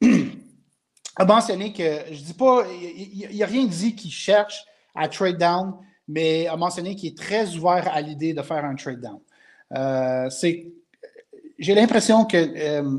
[1.16, 5.74] a mentionné que, je dis pas, il n'a rien dit qu'il cherche à trade down,
[6.08, 9.18] mais a mentionné qu'il est très ouvert à l'idée de faire un trade down.
[9.74, 10.28] Euh,
[11.58, 12.98] j'ai l'impression qu'il euh,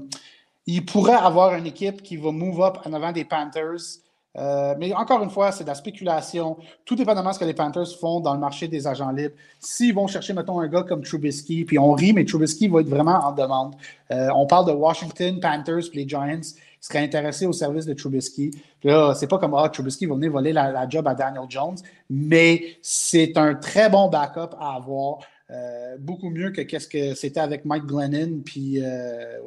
[0.87, 4.02] pourrait avoir une équipe qui va move up en avant des Panthers
[4.37, 6.57] euh, mais encore une fois, c'est de la spéculation.
[6.85, 9.35] Tout dépendamment de ce que les Panthers font dans le marché des agents libres.
[9.59, 12.89] S'ils vont chercher, mettons, un gars comme Trubisky, puis on rit, mais Trubisky va être
[12.89, 13.75] vraiment en demande.
[14.11, 16.41] Euh, on parle de Washington, Panthers, puis les Giants
[16.81, 18.49] seraient intéressés au service de Trubisky.
[18.79, 21.77] Puis là, c'est pas comme, ah, Trubisky va venir voler la job à Daniel Jones,
[22.09, 25.19] mais c'est un très bon backup à avoir.
[25.51, 29.39] Euh, beaucoup mieux que qu'est-ce que c'était avec Mike Glennon, puis euh,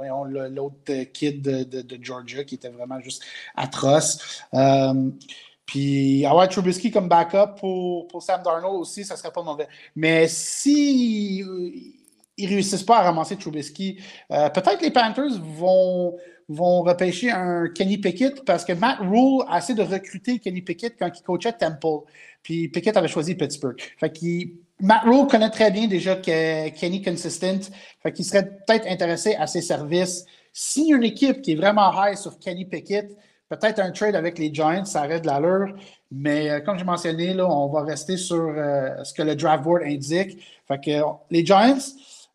[0.51, 3.23] l'autre kid de, Georgia qui était vraiment juste
[3.55, 4.43] atroce.
[4.55, 5.11] Euh,
[5.65, 9.67] puis avoir Trubisky comme backup pour, pour, Sam Darnold aussi, ça serait pas mauvais.
[9.97, 11.45] Mais si
[12.37, 16.17] ils réussissent pas à ramasser Trubisky, peut-être les Panthers vont
[16.49, 20.95] vont repêcher un Kenny Pickett parce que Matt Rule a essayé de recruter Kenny Pickett
[20.97, 22.07] quand il coachait Temple.
[22.45, 23.77] Puis Pickett avait choisi Pittsburgh.
[23.99, 27.71] Fait qu'il Matt Rule connaît très bien déjà que Kenny Consistent,
[28.03, 30.25] fait qu'il serait peut-être intéressé à ses services.
[30.55, 33.11] A une équipe qui est vraiment high sur Kenny Pickett,
[33.49, 35.75] peut-être un trade avec les Giants, ça aurait de l'allure.
[36.11, 39.65] Mais euh, comme j'ai mentionné, là, on va rester sur euh, ce que le draft
[39.65, 40.39] board indique.
[40.69, 41.79] Que les Giants,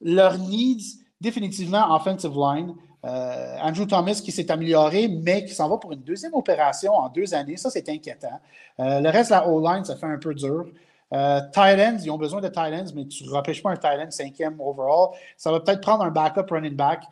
[0.02, 2.74] leur needs, définitivement offensive line.
[3.04, 7.10] Euh, Andrew Thomas qui s'est amélioré, mais qui s'en va pour une deuxième opération en
[7.10, 7.58] deux années.
[7.58, 8.40] Ça, c'est inquiétant.
[8.80, 10.66] le reste la O-line, ça fait un peu dur.
[11.14, 13.78] Euh, tight ends, ils ont besoin de tight ends, mais tu ne repêches pas un
[13.78, 15.10] tight end cinquième overall.
[15.38, 17.04] Ça va peut-être prendre un backup running back.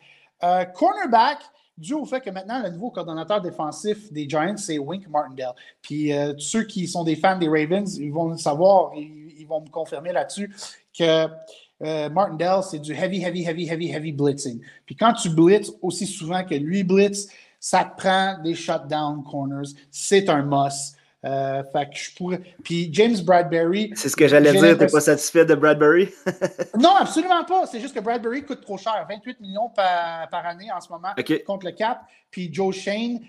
[0.42, 1.38] Euh, cornerback,
[1.76, 5.54] dû au fait que maintenant, le nouveau coordonnateur défensif des Giants, c'est Wink Martindale.
[5.82, 9.62] Puis euh, ceux qui sont des fans des Ravens, ils vont le savoir, ils, vont
[9.62, 10.54] me confirmer là-dessus
[10.96, 11.26] que
[12.10, 14.60] Martindale, c'est du heavy, heavy, heavy, heavy, heavy blitzing.
[14.86, 19.70] Puis quand tu blitzes aussi souvent que lui blitz, ça te prend des shutdown corners.
[19.90, 20.96] C'est un must.
[21.24, 22.40] Euh, fait que je pourrais.
[22.64, 23.92] Puis James Bradbury.
[23.94, 26.08] C'est ce que j'allais dire, t'es pas satisfait de Bradbury?
[26.78, 27.66] non, absolument pas.
[27.66, 29.06] C'est juste que Bradbury coûte trop cher.
[29.08, 31.10] 28 millions par, par année en ce moment
[31.46, 32.00] contre le cap.
[32.30, 33.20] Puis Joe Shane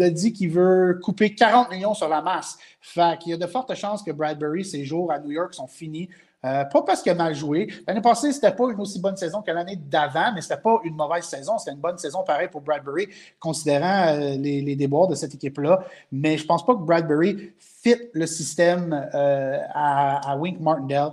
[0.00, 2.58] a dit qu'il veut couper 40 millions sur la masse.
[2.80, 5.66] Fait qu'il y a de fortes chances que Bradbury, ses jours à New York sont
[5.66, 6.10] finis.
[6.44, 7.68] Euh, pas parce qu'il a mal joué.
[7.86, 10.94] L'année passée, c'était pas une aussi bonne saison que l'année d'avant, mais c'était pas une
[10.94, 11.58] mauvaise saison.
[11.58, 15.84] C'était une bonne saison pareil pour Bradbury, considérant euh, les, déboires de cette équipe-là.
[16.10, 21.12] Mais je pense pas que Bradbury fit le système euh, à, à, Wink Martindale.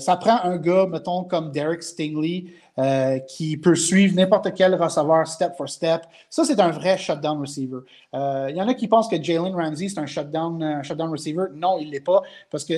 [0.00, 2.46] Ça prend un gars, mettons, comme Derek Stingley,
[2.78, 6.02] euh, qui peut suivre n'importe quel receveur step for step.
[6.28, 7.78] Ça, c'est un vrai shutdown receiver.
[8.12, 11.46] Il euh, y en a qui pensent que Jalen Ramsey, c'est un shutdown, shutdown receiver.
[11.54, 12.22] Non, il ne l'est pas.
[12.50, 12.74] Parce que,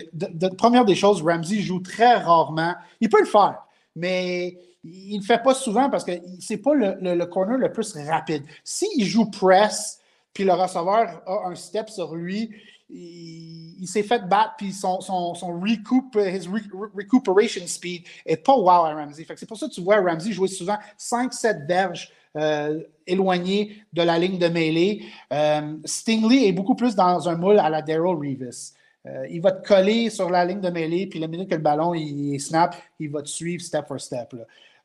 [0.56, 2.74] première des choses, Ramsey joue très rarement.
[3.00, 3.58] Il peut le faire,
[3.96, 7.58] mais il ne le fait pas souvent parce que ce n'est pas le, le, corner
[7.58, 8.44] le plus rapide.
[8.62, 10.00] S'il joue press,
[10.32, 12.50] puis le receveur a un step sur lui,
[12.90, 19.26] il, s'est fait battre, puis son, son, son recuperation speed est pas wow à Ramsey.
[19.36, 24.18] c'est pour ça que tu vois Ramsey jouer souvent 5-7 verges euh, éloignées de la
[24.18, 25.04] ligne de mêlée.
[25.32, 28.74] Euh, Stingley est beaucoup plus dans un moule à la Daryl Revis.
[29.06, 31.62] Euh, il va te coller sur la ligne de mêlée, puis la minute que le
[31.62, 34.34] ballon il, snap, il va te suivre step for step.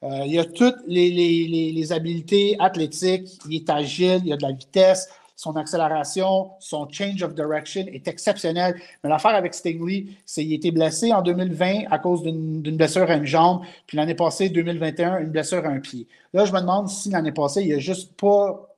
[0.02, 4.54] il a toutes les, les, les, habiletés athlétiques, il est agile, il a de la
[4.54, 8.80] vitesse, son accélération, son change of direction est exceptionnel.
[9.04, 13.16] Mais l'affaire avec Stingley, c'est qu'il était blessé en 2020 à cause d'une blessure à
[13.16, 16.08] une jambe, puis l'année passée, 2021, une blessure à un pied.
[16.34, 18.70] Là, je me demande si l'année passée, il a juste pas.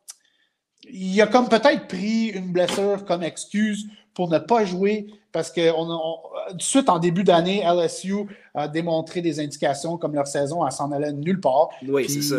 [0.91, 5.71] Il a comme peut-être pris une blessure comme excuse pour ne pas jouer parce que
[5.75, 5.85] on,
[6.53, 10.91] de suite en début d'année, LSU a démontré des indications comme leur saison, elle s'en
[10.91, 11.69] allait nulle part.
[11.85, 12.37] Oui, c'est ça.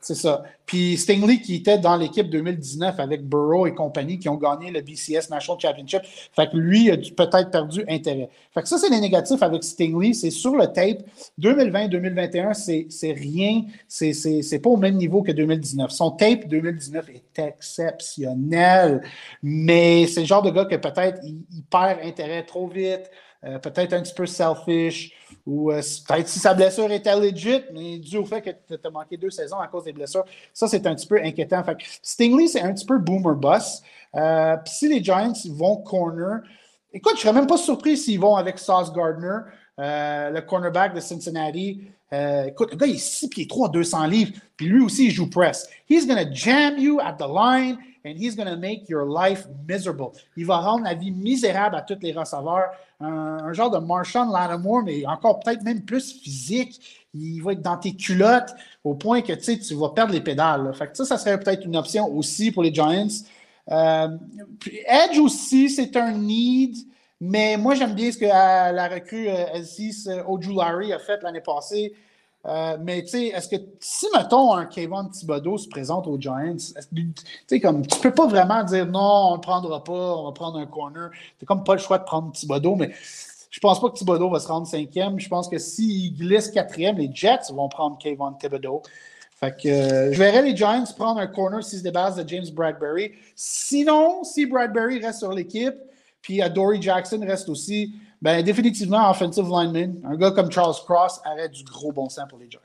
[0.00, 0.44] C'est ça.
[0.66, 4.80] Puis Stingley qui était dans l'équipe 2019 avec Burrow et compagnie qui ont gagné le
[4.80, 6.02] BCS National Championship.
[6.32, 8.28] Fait que lui a peut-être perdu intérêt.
[8.52, 10.12] Fait que ça, c'est les négatifs avec Stingley.
[10.12, 11.02] C'est sur le tape.
[11.40, 13.62] 2020-2021, c'est rien.
[13.88, 15.90] C'est pas au même niveau que 2019.
[15.90, 19.02] Son tape 2019 est exceptionnel.
[19.42, 23.10] Mais c'est le genre de gars que peut-être il, perd intérêt trop vite.
[23.46, 25.12] Euh, peut-être un petit peu selfish,
[25.46, 28.90] ou euh, peut-être si sa blessure était legit, mais dû au fait que tu as
[28.90, 31.62] manqué deux saisons à cause des blessures, ça c'est un petit peu inquiétant.
[32.02, 33.82] Stingley, c'est un petit peu boomer boss.
[34.12, 36.40] Puis si les Giants vont corner,
[36.92, 39.38] écoute, je serais même pas surpris s'ils vont avec Sauce Gardner,
[39.78, 41.82] le cornerback de Cincinnati.
[42.10, 45.30] écoute, le gars, il est 6 pieds 3, 200 livres, puis lui aussi, il joue
[45.30, 45.68] press.
[45.88, 49.46] He's going to jam you at the line and he's going to make your life
[49.68, 50.12] miserable.
[50.36, 52.70] Il va rendre la vie misérable à tous les receveurs.
[53.00, 57.08] Un, genre de Marshall Lattimore, mais encore peut-être même plus physique.
[57.12, 60.72] Il va être dans tes culottes au point que tu vas perdre les pédales.
[60.74, 63.08] Fait que ça, ça serait peut-être une option aussi pour les Giants.
[63.70, 64.08] Euh,
[64.86, 66.76] Edge aussi, c'est un need.
[67.20, 71.94] Mais moi, j'aime bien ce que la, recrue euh, L6 euh, a fait l'année passée.
[72.46, 76.56] Euh, mais tu sais, est-ce que si, mettons, un Kevin Thibodeau se présente aux Giants,
[76.94, 77.14] tu
[77.46, 80.58] sais, comme tu peux pas vraiment dire non, on le prendra pas, on va prendre
[80.58, 81.10] un corner.
[81.40, 82.92] C'est comme pas le choix de prendre Thibodeau, mais
[83.50, 85.18] je pense pas que Thibodeau va se rendre cinquième.
[85.18, 88.82] Je pense que s'il glisse quatrième, les Jets vont prendre Kevin Thibodeau.
[89.32, 92.46] Fait que euh, je verrais les Giants prendre un corner si c'est base de James
[92.54, 93.12] Bradbury.
[93.34, 95.74] Sinon, si Bradbury reste sur l'équipe,
[96.22, 101.48] puis Dory Jackson reste aussi, ben, définitivement, offensive lineman, un gars comme Charles Cross aurait
[101.48, 102.60] du gros bon sens pour les Giants.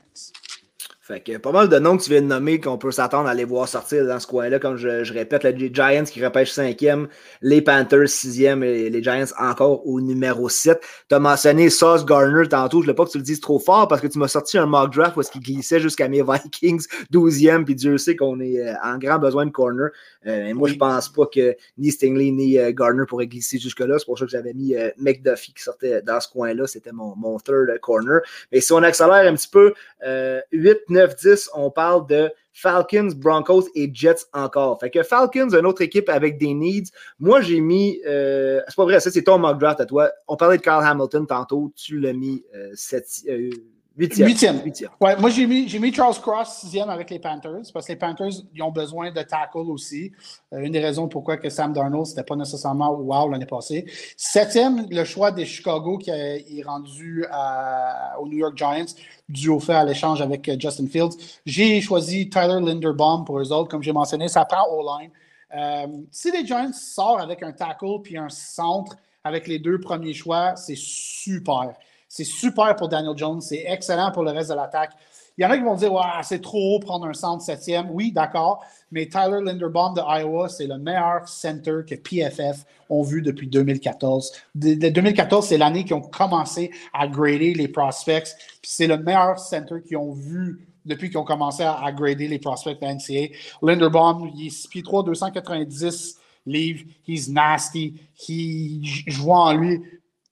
[1.12, 3.34] Fait que pas mal de noms que tu viens de nommer qu'on peut s'attendre à
[3.34, 4.58] les voir sortir dans ce coin-là.
[4.58, 7.06] Comme je, répète, les Giants qui repêchent cinquième,
[7.42, 10.80] les Panthers sixième et les Giants encore au numéro 7.
[11.10, 12.80] Tu as mentionné Sauce Garner tantôt.
[12.80, 14.56] Je ne veux pas que tu le dises trop fort parce que tu m'as sorti
[14.56, 17.66] un mock draft où est-ce qu'il glissait jusqu'à mes Vikings 12e.
[17.66, 19.90] Puis Dieu sait qu'on est euh, en grand besoin de corner.
[20.26, 23.98] Euh, moi, je pense pas que ni Stingley ni euh, Garner pourraient glisser jusque-là.
[23.98, 26.66] C'est pour ça que j'avais mis McDuffie qui sortait dans ce coin-là.
[26.66, 28.20] C'était mon, mon third corner.
[28.50, 29.74] Mais si on accélère un petit peu,
[30.52, 34.78] 8, 9, 9-10, on parle de Falcons, Broncos et Jets encore.
[34.80, 36.90] Fait que Falcons, une autre équipe avec des needs.
[37.18, 38.00] Moi, j'ai mis.
[38.06, 40.10] Euh, c'est pas vrai, ça, c'est ton mock draft à toi.
[40.28, 41.72] On parlait de Carl Hamilton tantôt.
[41.76, 42.74] Tu l'as mis euh,
[43.28, 43.50] euh
[43.96, 44.62] Huitième.
[44.64, 44.90] Huitième.
[45.00, 48.30] Ouais, moi, j'ai mis, mis, Charles Cross sixième avec les Panthers parce que les Panthers
[48.54, 50.12] ils ont besoin de tackle aussi.
[50.52, 53.84] Euh, une des raisons pourquoi que Sam Darnold, c'était pas nécessairement wow l'année passée.
[54.16, 58.94] Septième, le choix des Chicago qui est rendu à, aux New York Giants
[59.28, 61.16] dû au fait à l'échange avec euh, Justin Fields.
[61.44, 63.68] J'ai choisi Tyler Linderbaum pour eux autres.
[63.68, 65.10] Comme j'ai mentionné, ça prend O-line.
[65.54, 70.14] Euh, si les Giants sortent avec un tackle puis un centre avec les deux premiers
[70.14, 71.74] choix, c'est super.
[72.14, 73.40] C'est super pour Daniel Jones.
[73.40, 74.90] C'est excellent pour le reste de l'attaque.
[75.38, 77.88] Il y en a qui vont dire c'est trop haut prendre un centre septième.
[77.90, 78.62] Oui, d'accord.
[78.90, 84.30] Mais Tyler Linderbaum de Iowa, c'est le meilleur center que PFF ont vu depuis 2014.
[84.54, 88.36] De, 2014, c'est l'année qu'ils ont commencé à grader les prospects.
[88.62, 92.78] c'est le meilleur center qu'ils ont vu depuis qu'ils ont commencé à, grader les prospects
[92.78, 93.34] de NCA.
[93.62, 96.84] Linderbaum, il est 6 pieds 3, 290 livres.
[97.08, 97.94] He's nasty.
[98.28, 99.80] je vois en lui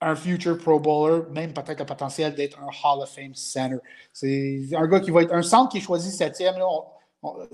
[0.00, 3.78] un future Pro Bowler, même peut-être le potentiel d'être un Hall of Fame center.
[4.12, 6.54] C'est un gars qui va être un centre qui est choisi septième.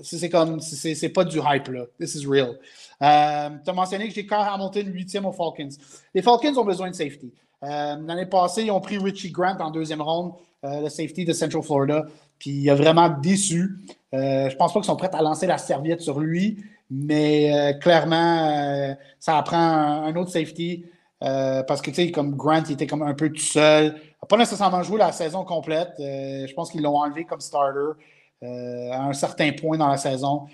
[0.01, 1.85] C'est comme, c'est pas du hype là.
[1.99, 2.57] This is real.
[3.01, 5.69] Euh, tu as mentionné que j'ai Carl Hamilton huitième aux Falcons.
[6.13, 7.33] Les Falcons ont besoin de safety.
[7.63, 10.33] Euh, l'année passée, ils ont pris Richie Grant en deuxième ronde,
[10.63, 12.05] euh, le safety de Central Florida.
[12.39, 13.77] Puis il a vraiment déçu.
[14.13, 19.37] je pense pas qu'ils sont prêts à lancer la serviette sur lui, mais clairement, ça
[19.37, 20.85] apprend un autre safety.
[21.23, 23.85] Euh, parce que, tu sais, comme Grant, il était comme un peu tout seul.
[23.85, 25.93] Il n'a pas nécessairement joué la saison complète.
[25.99, 27.99] Euh, je pense qu'ils l'ont enlevé comme starter
[28.43, 30.45] euh, à un certain point dans la saison.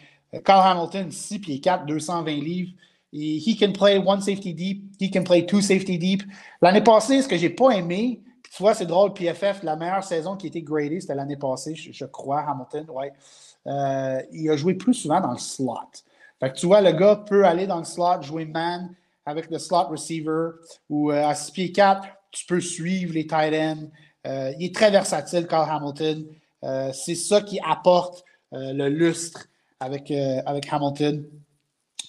[0.45, 2.71] Carl Hamilton, 6 pieds 4, 220 livres.
[3.15, 4.95] Et he can play one safety deep.
[4.99, 6.23] He can play two safety deep.
[6.61, 8.21] L'année passée, ce que j'ai pas aimé,
[8.55, 11.75] tu vois, c'est drôle, PFF, la meilleure saison qui a été gradée, c'était l'année passée,
[11.75, 13.13] je, crois, Hamilton, ouais.
[14.31, 15.75] il a joué plus souvent dans le slot.
[16.39, 18.95] Fait que tu vois, le gars peut aller dans le slot, jouer man,
[19.25, 20.49] avec le slot receiver
[20.89, 23.89] ou euh, à 6 pieds 4, tu peux suivre les tight ends.
[24.25, 26.25] Euh, il est très versatile, Carl Hamilton.
[26.63, 28.23] Euh, c'est ça qui apporte
[28.55, 29.47] le lustre
[29.79, 31.25] avec, avec Hamilton.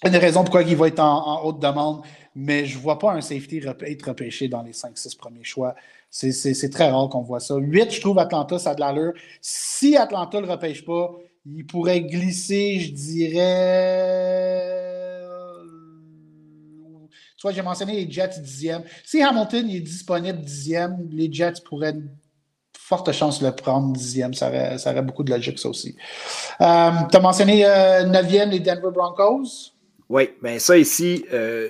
[0.03, 2.03] Une des raisons pourquoi il va être en, haute demande,
[2.35, 5.73] mais je ne vois pas un safety être repêché dans les 5-6 premiers choix.
[6.11, 7.55] C'est très rare qu'on voit ça.
[7.55, 9.13] 8, je trouve Atlanta, ça a de l'allure.
[9.41, 11.15] Si Atlanta ne le repêche pas,
[11.47, 15.04] il pourrait glisser, je dirais
[17.51, 18.83] j'ai mentionné les Jets dixième.
[19.03, 21.95] Si Hamilton est disponible dixième, les Jets pourraient
[22.77, 24.33] forte chance de le prendre dixième.
[24.33, 25.95] Ça aurait, ça beaucoup de logique, ça aussi.
[26.61, 29.74] Euh, tu as mentionné euh, neuvième, les Denver Broncos.
[30.07, 31.69] Oui, mais ça ici, euh,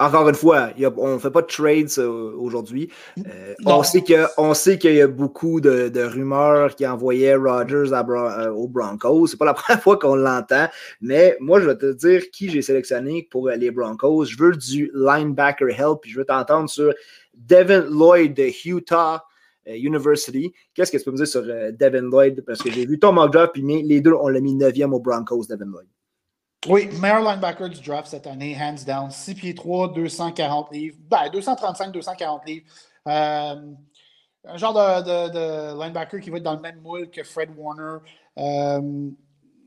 [0.00, 2.90] encore une fois, on ne fait pas de trades euh, aujourd'hui.
[3.18, 7.90] Euh, on sait qu'il y a beaucoup de, rumeurs qui envoyaient Rodgers
[8.52, 9.28] aux Broncos.
[9.28, 10.66] C'est pas la première fois qu'on l'entend,
[11.00, 14.24] mais moi, je vais te dire qui j'ai sélectionné pour les Broncos.
[14.24, 16.92] Je veux du linebacker help, puis je veux t'entendre sur
[17.34, 19.24] Devin Lloyd de Utah.
[19.70, 20.50] University.
[20.72, 22.42] Qu'est-ce que tu peux me dire sur Devin Lloyd?
[22.46, 24.98] Parce que j'ai vu ton mock draft, puis les deux, on l'a mis 9e aux
[24.98, 25.86] Broncos, Devin Lloyd.
[26.66, 29.10] Oui, meilleur linebacker du draft cette année, hands down.
[29.10, 30.96] 6 pieds 3, 240 livres.
[31.08, 32.66] Ben, 235, 240 livres.
[33.06, 33.54] Euh,
[34.44, 37.98] un genre de, linebacker qui va être dans le même moule que Fred Warner.
[38.38, 39.10] Euh,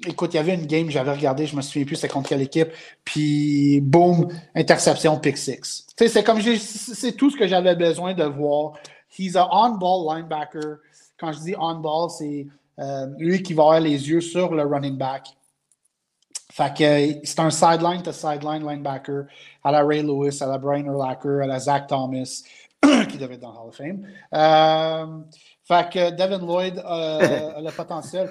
[0.05, 2.41] écoute, il y avait une game, j'avais regardé, je me souviens plus c'était contre quelle
[2.41, 2.69] équipe.
[3.05, 5.87] Puis, boom, interception, pick six.
[5.97, 8.73] C'est comme c'est tout ce que j'avais besoin de voir.
[9.17, 10.79] He's a on-ball linebacker.
[11.17, 12.47] Quand je dis on-ball, c'est
[12.79, 15.37] euh, lui qui va avoir les yeux sur le running back
[16.51, 19.25] fait que c'est un sideline to sideline linebacker
[19.63, 22.43] à la Ray Lewis, à la Brian Urlacher, à la Zach Thomas,
[23.09, 24.05] qui devait être dans Hall of Fame.
[24.33, 25.19] Euh,
[25.63, 27.19] fait que Devin Lloyd a
[27.61, 28.29] le potentiel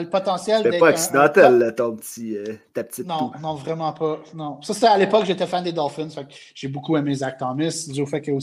[0.00, 0.78] le potentiel d'être.
[0.78, 3.06] pas accidentel, ton petit, euh, ta petite.
[3.06, 4.20] Non, non, vraiment pas.
[4.34, 4.60] Non.
[4.62, 6.08] Ça, c'était à l'époque, j'étais fan des Dolphins.
[6.54, 7.86] j'ai beaucoup aimé Zach Thomas.
[7.88, 8.38] Du fait qu'il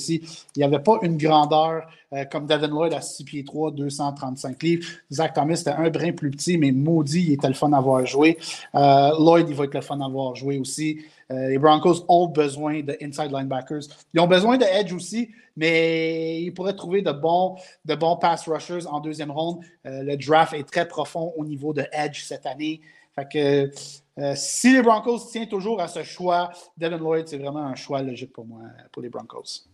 [0.56, 4.88] n'y avait pas une grandeur euh, comme Devin Lloyd à 6 pieds 3, 235 livres.
[5.12, 8.06] Zach Thomas, c'était un brin plus petit, mais maudit, il était le fun à avoir
[8.06, 8.38] joué.
[8.76, 11.00] Euh, Lloyd, il va être le fun à avoir joué aussi.
[11.30, 13.84] Les Broncos ont besoin de inside linebackers.
[14.14, 18.48] Ils ont besoin de edge aussi, mais ils pourraient trouver de bons, de bons pass
[18.48, 19.64] rushers en deuxième ronde.
[19.86, 22.82] le draft est très profond au niveau de Edge cette année.
[23.16, 23.72] Fait que
[24.20, 28.02] euh, si les Broncos tiennent toujours à ce choix, Devin Lloyd, c'est vraiment un choix
[28.02, 28.62] logique pour moi,
[28.92, 29.66] pour les Broncos.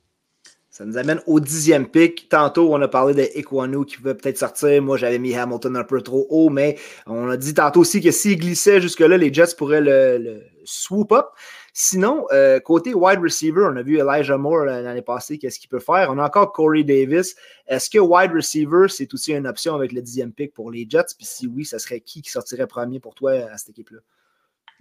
[0.76, 2.28] Ça nous amène au dixième pick.
[2.28, 4.82] Tantôt, on a parlé de Equano qui pouvait peut-être sortir.
[4.82, 8.12] Moi, j'avais mis Hamilton un peu trop haut, mais on a dit tantôt aussi que
[8.12, 11.28] s'il glissait jusque-là, les Jets pourraient le, swoop up.
[11.72, 15.80] Sinon, euh, côté wide receiver, on a vu Elijah Moore l'année passée, qu'est-ce qu'il peut
[15.80, 16.10] faire?
[16.12, 17.38] On a encore Corey Davis.
[17.68, 21.16] Est-ce que wide receiver, c'est aussi une option avec le dixième pick pour les Jets?
[21.18, 24.00] Puis si oui, ce serait qui qui sortirait premier pour toi à cette équipe-là?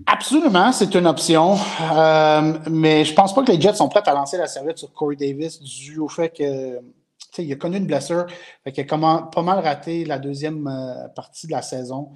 [0.06, 1.56] Absolument, c'est une option.
[1.92, 4.92] Euh, mais je pense pas que les Jets sont prêts à lancer la serviette sur
[4.92, 6.80] Corey Davis dû au fait que
[7.38, 8.26] il a connu une blessure.
[8.66, 8.84] Il a
[9.32, 12.10] pas mal raté la deuxième euh, partie de la saison.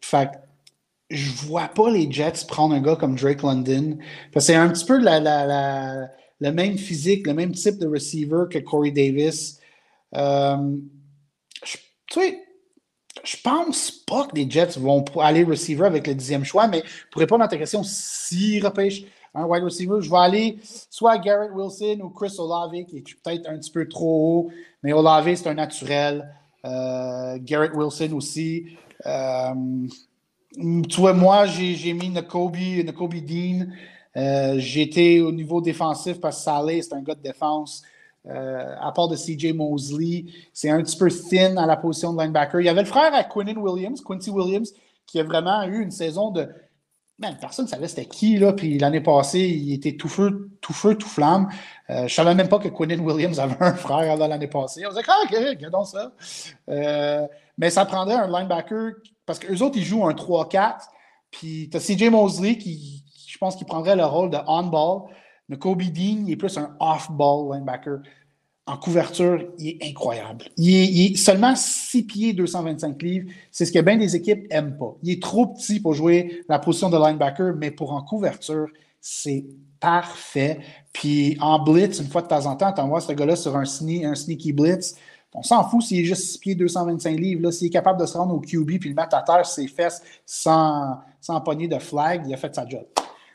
[0.00, 0.30] fait
[1.10, 3.98] je vois pas les Jets prendre un gars comme Drake London.
[4.36, 6.08] C'est un petit peu la,
[6.40, 9.60] le même physique, le même type de receiver que Corey Davis.
[10.16, 10.76] Euh,
[11.62, 11.78] tu
[12.10, 12.38] sais,
[13.22, 17.20] je pense pas que les Jets vont aller receiver avec le dixième choix, mais pour
[17.20, 20.58] répondre à ta question, s'ils repêchent un wide receiver, je vais aller
[20.90, 24.50] soit Garrett Wilson ou Chris Olave, qui est peut-être un petit peu trop haut,
[24.82, 26.28] mais Olave, c'est un naturel.
[26.64, 28.76] Euh, Garrett Wilson aussi.
[29.06, 29.54] Euh,
[30.88, 33.66] tu vois, moi, j'ai mis Nakobe, Dean.
[34.16, 37.82] Euh, J'étais au niveau défensif parce que Saleh, c'est un gars de défense.
[38.26, 42.22] Euh, à part de CJ Mosley, c'est un petit peu thin à la position de
[42.22, 42.60] linebacker.
[42.60, 44.72] Il y avait le frère à Quinnen Williams, Quincy Williams,
[45.06, 46.48] qui a vraiment eu une saison de.
[47.38, 48.54] personne ne savait c'était qui, là.
[48.54, 51.50] Puis l'année passée, il était tout feu, tout feu, tout flamme.
[51.90, 54.86] Euh, je ne savais même pas que Quinnen Williams avait un frère l'année passée.
[54.86, 56.12] On se disait, ah, ok, regardons ça.
[56.70, 57.26] Euh,
[57.58, 58.94] mais ça prendrait un linebacker
[59.26, 60.76] parce qu'eux autres, ils jouent un 3-4.
[61.30, 65.10] Puis tu as CJ Mosley qui, je pense, prendrait le rôle de on-ball.
[65.48, 68.00] Mais Kobe Dean, il est plus un off-ball linebacker.
[68.66, 70.46] En couverture, il est incroyable.
[70.56, 73.30] Il est, seulement 6 pieds, 225 livres.
[73.50, 74.96] C'est ce que bien des équipes n'aiment pas.
[75.02, 78.68] Il est trop petit pour jouer la position de linebacker, mais pour en couverture,
[79.02, 79.44] c'est
[79.80, 80.60] parfait.
[80.94, 83.66] Puis en blitz, une fois de temps en temps, tu envoies ce gars-là sur un,
[83.66, 84.94] sneaky blitz.
[85.34, 87.50] On s'en fout s'il est juste 6 pieds 225 livres.
[87.50, 90.00] S'il est capable de se rendre au QB puis le mettre à terre ses fesses
[90.24, 92.84] sans, sans pogner de flag, il a fait sa job.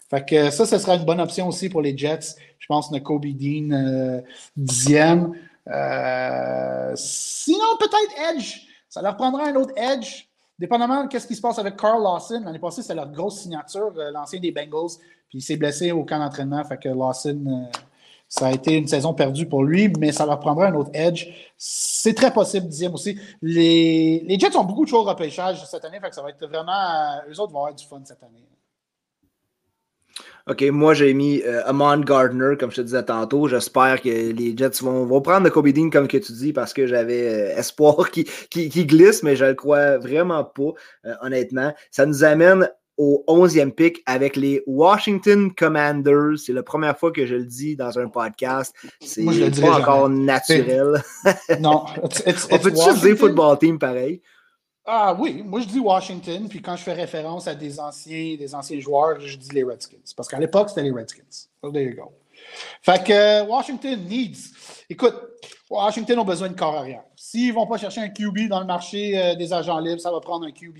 [0.09, 2.35] Fait que ça, ce sera une bonne option aussi pour les Jets.
[2.57, 4.21] Je pense que Kobe Dean, euh,
[4.57, 5.33] dixième.
[5.67, 8.61] Euh, sinon, peut-être Edge.
[8.89, 10.25] Ça leur prendra un autre Edge.
[10.57, 12.41] Dépendamment de ce qui se passe avec Carl Lawson.
[12.43, 14.97] L'année passée, c'était leur grosse signature, euh, l'ancien des Bengals.
[15.29, 16.63] Puis il s'est blessé au camp d'entraînement.
[16.65, 17.69] Fait que Lawson
[18.29, 21.27] ça a été une saison perdue pour lui, mais ça leur prendra un autre edge.
[21.57, 23.19] C'est très possible, dixième aussi.
[23.41, 27.21] Les, les Jets ont beaucoup de choses au repêchage cette année, ça va être vraiment.
[27.27, 28.45] Eux autres vont avoir du fun cette année.
[30.49, 33.47] OK, moi j'ai mis euh, Amon Gardner, comme je te disais tantôt.
[33.47, 36.73] J'espère que les Jets vont, vont prendre le Kobe Dean, comme que tu dis, parce
[36.73, 38.09] que j'avais euh, espoir
[38.49, 40.71] qu'il glisse, mais je le crois vraiment pas,
[41.21, 41.73] honnêtement.
[41.91, 46.37] Ça nous amène au 11e pick avec les Washington Commanders.
[46.37, 48.75] C'est la première fois que je le dis dans un podcast.
[49.01, 49.23] C'est
[49.61, 51.01] pas encore naturel.
[51.59, 51.85] non.
[52.03, 54.21] On peut juste dire football team pareil?
[54.91, 58.55] Ah oui, moi je dis Washington, puis quand je fais référence à des anciens, des
[58.55, 59.97] anciens joueurs, je dis les Redskins.
[60.17, 61.47] Parce qu'à l'époque, c'était les Redskins.
[61.63, 62.11] So there you go.
[62.81, 64.49] Fait que euh, Washington needs.
[64.89, 65.13] Écoute,
[65.69, 67.03] Washington a besoin de corps arrière.
[67.15, 70.11] S'ils ne vont pas chercher un QB dans le marché euh, des agents libres, ça
[70.11, 70.77] va prendre un QB.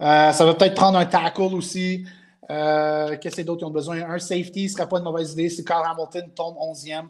[0.00, 2.06] Euh, ça va peut-être prendre un tackle aussi.
[2.48, 4.00] Qu'est-ce que d'autres qui ont besoin?
[4.00, 5.50] Un safety ne serait pas une mauvaise idée.
[5.50, 7.04] Si Carl Hamilton tombe 11e,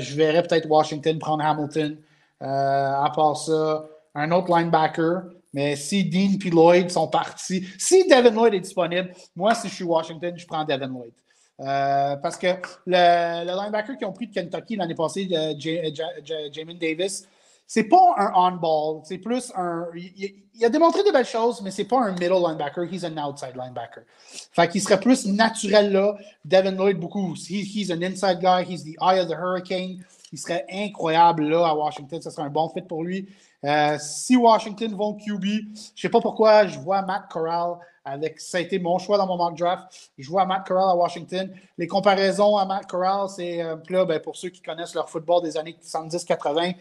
[0.00, 1.98] je verrais peut-être Washington prendre Hamilton.
[2.40, 3.84] à part ça,
[4.18, 5.22] un autre linebacker.
[5.52, 9.74] Mais si Dean et Lloyd sont partis, si Devin Lloyd est disponible, moi, si je
[9.74, 11.12] suis Washington, je prends Devin Lloyd.
[11.60, 12.46] Euh, parce que
[12.86, 17.26] le, linebacker qu'ils ont pris de Kentucky l'année passée, Jamin Davis,
[17.66, 19.86] c'est pas un on-ball, c'est plus un.
[19.94, 23.56] Il, a démontré de belles choses, mais c'est pas un middle linebacker, he's an outside
[23.56, 24.04] linebacker.
[24.52, 26.16] Fait qu'il serait plus naturel là.
[26.44, 27.34] Devin Lloyd, beaucoup.
[27.34, 30.04] he's an inside guy, he's the eye of the hurricane.
[30.32, 33.28] Il serait incroyable là à Washington, ce serait un bon fit pour lui.
[33.64, 38.40] Euh, si Washington vont QB, je ne sais pas pourquoi je vois Matt Corral avec.
[38.40, 40.10] Ça a été mon choix dans mon mock draft.
[40.16, 41.52] Je vois Matt Corral à Washington.
[41.76, 45.56] Les comparaisons à Matt Corral, c'est euh, ben, pour ceux qui connaissent leur football des
[45.56, 46.74] années 70-80,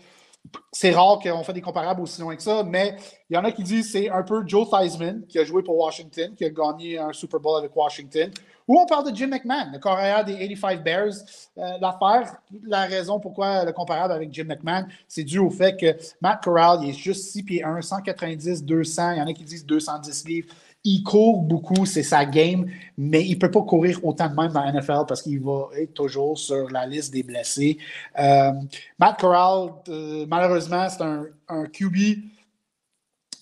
[0.72, 2.95] c'est rare qu'on fait des comparables aussi loin que ça, mais
[3.30, 5.78] il y en a qui disent c'est un peu Joe Theismann qui a joué pour
[5.78, 8.32] Washington, qui a gagné un Super Bowl avec Washington.
[8.68, 11.13] Ou on parle de Jim McMahon, le coréen des 85 Bears.
[11.57, 15.95] Euh, l'affaire, la raison pourquoi le comparable avec Jim McMahon, c'est dû au fait que
[16.22, 19.11] Matt Corral, il est juste 6 pieds 1, 190, 200.
[19.11, 20.53] Il y en a qui disent 210 livres.
[20.84, 22.65] Il court beaucoup, c'est sa game,
[22.97, 25.70] mais il ne peut pas courir autant de même dans la NFL parce qu'il va
[25.78, 27.78] être toujours sur la liste des blessés.
[28.20, 28.51] Euh,
[28.99, 31.95] Matt Corral, euh, malheureusement, c'est un, un QB.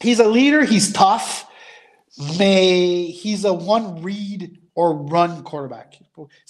[0.03, 1.47] He's a leader, he's tough,
[2.37, 6.01] mais he's a one read or run quarterback.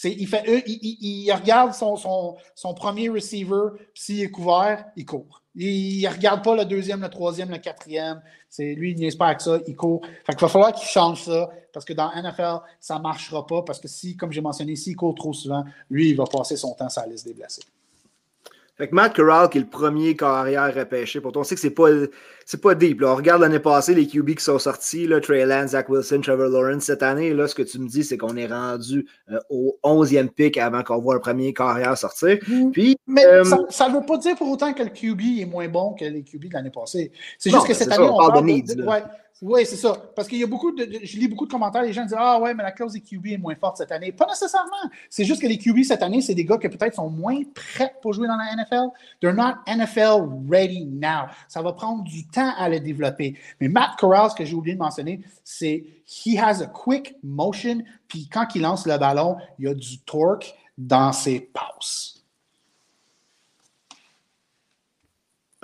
[0.03, 5.41] Il, fait, il, regarde son, son, son, premier receiver, s'il est couvert, il court.
[5.55, 8.21] Il ne regarde pas le deuxième, le troisième, le quatrième.
[8.49, 10.01] C'est, lui, il n'est pas avec ça, il court.
[10.26, 13.61] Fait il va falloir qu'il change ça parce que dans NFL, ça ne marchera pas
[13.61, 16.73] parce que si, comme j'ai mentionné, s'il court trop souvent, lui, il va passer son
[16.73, 17.63] temps sur la liste des blessés.
[18.78, 21.61] Fait que Matt Corral, qui est le premier carrière repêché, pour toi, on sait que
[21.61, 21.88] c'est pas,
[22.45, 23.01] c'est pas deep.
[23.03, 26.49] On regarde l'année passée les QB qui sont sortis, là, Trey Lance, Zach Wilson, Trevor
[26.49, 26.84] Lawrence.
[26.84, 30.28] Cette année, là, ce que tu me dis, c'est qu'on est rendu euh, au 11e
[30.28, 32.38] pick avant qu'on voit un premier carrière sortir.
[32.47, 32.71] Mm.
[32.71, 35.69] Puis, Mais euh, ça ne veut pas dire pour autant que le QB est moins
[35.69, 37.13] bon que les QB de l'année passée.
[37.39, 38.84] C'est juste que cette année, on, parle de,
[39.42, 39.94] oui, c'est ça.
[40.16, 42.40] Parce qu'il y a beaucoup de, Je lis beaucoup de commentaires, les gens disent Ah
[42.40, 44.14] ouais, mais la clause des QB est moins forte cette année.
[44.14, 44.72] Pas nécessairement.
[45.10, 47.94] C'est juste que les QB cette année, c'est des gars qui peut-être sont moins prêts
[48.02, 48.92] pour jouer dans la NFL.
[49.20, 51.28] They're not NFL ready now.
[51.50, 53.38] Ça va prendre du temps à les développer.
[53.60, 57.84] Mais Matt Corral, ce que j'ai oublié de mentionner, c'est he has a quick motion.
[58.08, 62.24] Puis quand il lance le ballon, il y a du torque dans ses passes.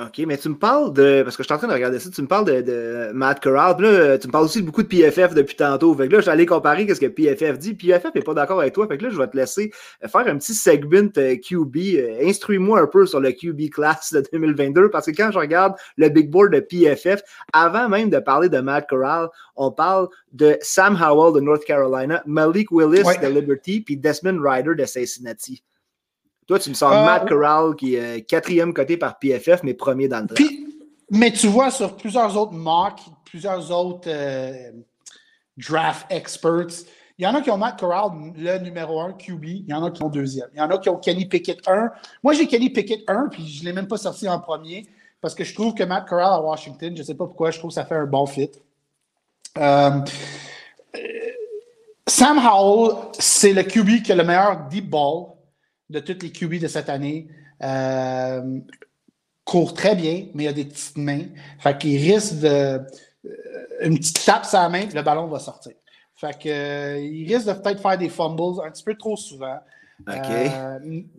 [0.06, 1.22] OK, mais tu me parles de.
[1.24, 3.76] Parce que je suis en train de regarder ça, tu me parles de, Matt Corral.
[3.76, 5.94] Puis là, tu me parles aussi de beaucoup de PFF depuis tantôt.
[5.96, 7.74] Fait que là, je vais aller comparer ce que PFF dit.
[7.74, 8.88] PFF n'est pas d'accord avec toi.
[8.88, 9.72] Fait que là, je vais te laisser
[10.02, 11.78] faire un petit segment euh, QB.
[11.78, 14.90] Euh, instruis-moi un peu sur le QB class de 2022.
[14.90, 17.22] Parce que quand je regarde le big board de PFF,
[17.54, 22.24] avant même de parler de Matt Corral, on parle de Sam Howell de North Carolina,
[22.26, 25.64] Malik Willis de Liberty, puis Desmond Ryder de Cincinnati.
[26.48, 30.08] Toi, tu me sens euh, Matt Corral, qui est quatrième coté par PFF, mais premier
[30.08, 30.52] dans le draft.
[31.10, 34.72] mais tu vois, sur plusieurs autres mocks, plusieurs autres euh,
[35.58, 36.86] draft experts,
[37.18, 39.44] il y en a qui ont Matt Corral, le numéro 1 QB.
[39.44, 40.48] Il y en a qui ont deuxième.
[40.54, 41.92] Il y en a qui ont Kenny Pickett 1.
[42.24, 44.88] Moi, j'ai Kenny Pickett 1, puis je ne l'ai même pas sorti en premier
[45.22, 47.60] parce que je trouve que Matt Corral à Washington, je ne sais pas pourquoi, je
[47.60, 48.50] trouve que ça fait un bon fit.
[49.58, 50.00] Euh,
[52.08, 55.28] Sam Howell, c'est le QB qui a le meilleur deep ball
[55.92, 57.28] de toutes les QB de cette année.
[57.64, 58.60] Euh,
[59.46, 61.26] court très bien, mais il a des petites mains.
[61.60, 62.48] Fait qu'il risque de.
[62.48, 62.80] Euh,
[63.82, 65.74] une petite tape sur la main, le ballon va sortir.
[66.16, 69.60] Fait que, euh, risque de peut-être faire des fumbles un petit peu trop souvent.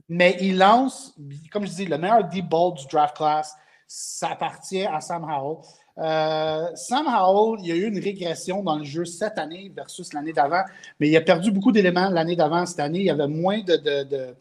[0.08, 1.14] mais il lance,
[1.52, 3.54] comme je dis, le meilleur deep ball du draft class.
[3.86, 5.58] Ça appartient à Sam Howell.
[6.76, 10.32] Sam Howell, il y a eu une régression dans le jeu cette année versus l'année
[10.32, 10.62] d'avant,
[10.98, 12.64] mais il a perdu beaucoup d'éléments l'année d'avant.
[12.64, 14.34] Cette année, il y avait moins de, de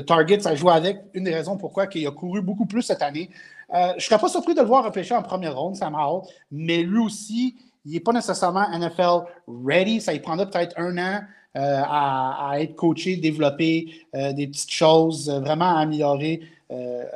[0.00, 1.02] targets à jouer avec.
[1.14, 3.30] Une des raisons pourquoi il a couru beaucoup plus cette année.
[3.74, 6.28] Euh, je ne serais pas surpris de le voir repêcher en première ronde, Sam Howell,
[6.50, 10.00] mais lui aussi, il n'est pas nécessairement NFL ready.
[10.00, 11.20] Ça lui prendra peut-être un an
[11.56, 16.40] euh, à, être coaché, développer euh, des petites choses, vraiment améliorer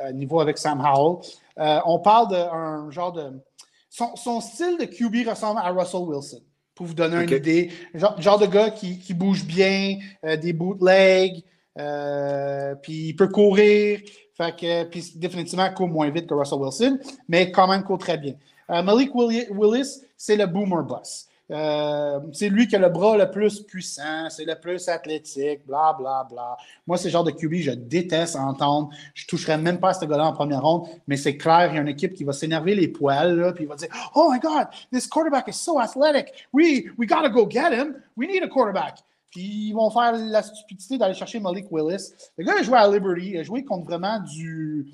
[0.03, 1.17] à niveau avec Sam Howell.
[1.57, 3.41] on parle d'un genre de.
[3.89, 6.41] Son, style de QB ressemble à Russell Wilson
[6.75, 7.71] pour vous donner une idée.
[7.95, 11.43] Genre, genre de gars qui, qui bouge bien, des bootlegs,
[11.77, 13.99] euh, puis il peut courir.
[14.35, 18.17] Fait que, puis définitivement, court moins vite que Russell Wilson, mais quand même court très
[18.17, 18.33] bien.
[18.69, 21.27] Malik Willis, c'est le boomer boss.
[21.49, 25.95] Euh, c'est lui qui a le bras le plus puissant, c'est le plus athlétique, bla,
[25.97, 26.57] bla, bla.
[26.85, 28.89] Moi, le genre de QB, je déteste entendre.
[29.13, 31.75] Je ne toucherais même pas à ce gars-là en première ronde, mais c'est clair, il
[31.75, 34.29] y a une équipe qui va s'énerver les poils, là, puis il va dire Oh
[34.31, 36.47] my God, this quarterback is so athletic.
[36.51, 37.95] We, we gotta go get him.
[38.17, 38.97] We need a quarterback.
[39.31, 42.11] Puis ils vont faire la stupidité d'aller chercher Malik Willis.
[42.37, 44.91] Le gars a joué à Liberty, il a joué contre vraiment du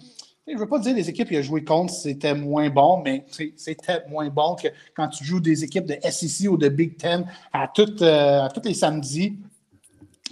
[0.47, 3.25] je ne veux pas dire les équipes qu'il a joué contre, c'était moins bon, mais
[3.55, 7.25] c'était moins bon que quand tu joues des équipes de SEC ou de Big Ten
[7.53, 9.37] à, euh, tous les samedis.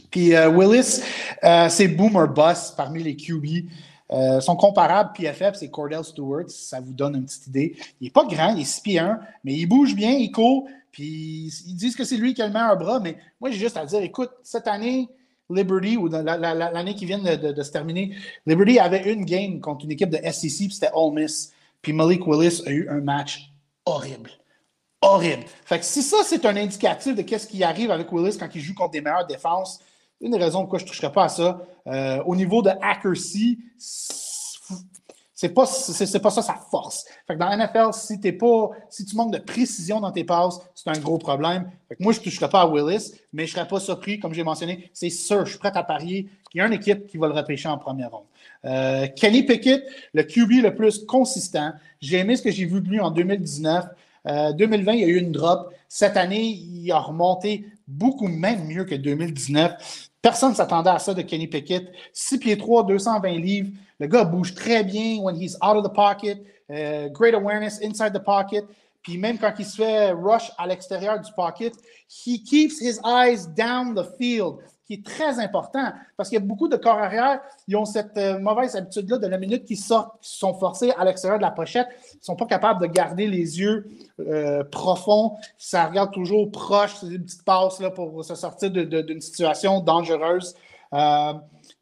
[0.09, 1.01] Puis euh, Willis,
[1.43, 3.69] euh, c'est boomer boss parmi les QB.
[4.41, 7.75] son comparable PFF, c'est Cordell Stewart, ça vous donne une petite idée.
[8.01, 10.67] Il n'est pas grand, il est 6 pieds 1, mais il bouge bien, il court,
[10.91, 13.77] puis ils disent que c'est lui qui a le meilleur bras, mais moi j'ai juste
[13.77, 15.09] à dire, écoute, cette année,
[15.49, 18.15] Liberty, ou l'année qui vient de, se terminer,
[18.45, 21.53] Liberty avait une game contre une équipe de SEC, puis c'était Ole Miss.
[21.81, 23.51] Puis Malik Willis a eu un match
[23.85, 24.31] horrible.
[25.01, 25.43] Horrible.
[25.65, 28.61] Fait que si ça, c'est un indicatif de qu'est-ce qui arrive avec Willis quand il
[28.61, 29.79] joue contre des meilleures défenses,
[30.19, 31.61] une des raisons pourquoi je ne toucherais pas à ça.
[31.87, 33.59] Euh, au niveau de accuracy,
[35.41, 37.03] c'est pas, c'est, pas ça sa force.
[37.25, 40.59] Fait que dans NFL, si, t'es pas, si tu manques de précision dans tes passes,
[40.75, 41.67] c'est un gros problème.
[41.99, 44.43] Moi, je ne toucherais pas à Willis, mais je ne serais pas surpris, comme j'ai
[44.43, 44.91] mentionné.
[44.93, 47.33] C'est sûr, je suis prêt à parier qu'il y a une équipe qui va le
[47.33, 48.25] repêcher en première ronde.
[48.65, 49.83] Euh, Kenny Pickett,
[50.13, 51.71] le QB le plus consistant.
[51.99, 53.85] J'ai aimé ce que j'ai vu de lui en 2019.
[54.23, 55.73] 2020, euh, il y a eu une drop.
[55.87, 60.09] Cette année, il a remonté beaucoup, même mieux que 2019.
[60.21, 61.91] Personne ne s'attendait à ça de Kenny Pickett.
[62.13, 63.71] 6 pieds 3, 220 livres.
[63.99, 66.43] Le gars bouge très bien when he's out of the pocket.
[66.69, 68.65] Uh, great awareness inside the pocket.
[69.01, 71.73] Puis même quand il se fait rush à l'extérieur du pocket,
[72.07, 74.59] he keeps his eyes down the field
[74.91, 78.17] qui est très important parce qu'il y a beaucoup de corps arrière, ils ont cette
[78.17, 81.51] euh, mauvaise habitude-là de la minute qu'ils sortent, qui sont forcés à l'extérieur de la
[81.51, 83.87] pochette, ils ne sont pas capables de garder les yeux
[84.19, 89.21] euh, profonds, ça regarde toujours proche, c'est une petite passe là, pour se sortir d'une
[89.21, 90.55] situation dangereuse.
[90.93, 91.33] Euh,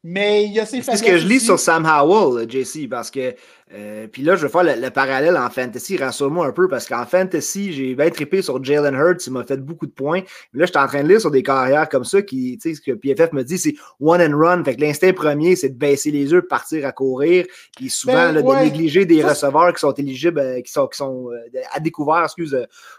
[0.01, 3.11] mais il y a ces C'est ce que je lis sur Sam Howell, JC, parce
[3.11, 3.35] que.
[3.71, 5.97] Euh, puis là, je vais faire le, parallèle en fantasy.
[5.97, 9.27] Rassure-moi un peu, parce qu'en fantasy, j'ai bien trippé sur Jalen Hurts.
[9.27, 10.21] Il m'a fait beaucoup de points.
[10.53, 12.69] Mais là, je suis en train de lire sur des carrières comme ça qui, tu
[12.69, 14.63] sais, ce que PFF me dit, c'est one and run.
[14.63, 17.45] Fait que l'instinct premier, c'est de baisser les yeux, partir à courir.
[17.75, 21.29] Puis souvent, ben, de négliger des receveurs qui sont éligibles, euh, qui sont, qui sont
[21.29, 22.57] euh, à découvert, excuse,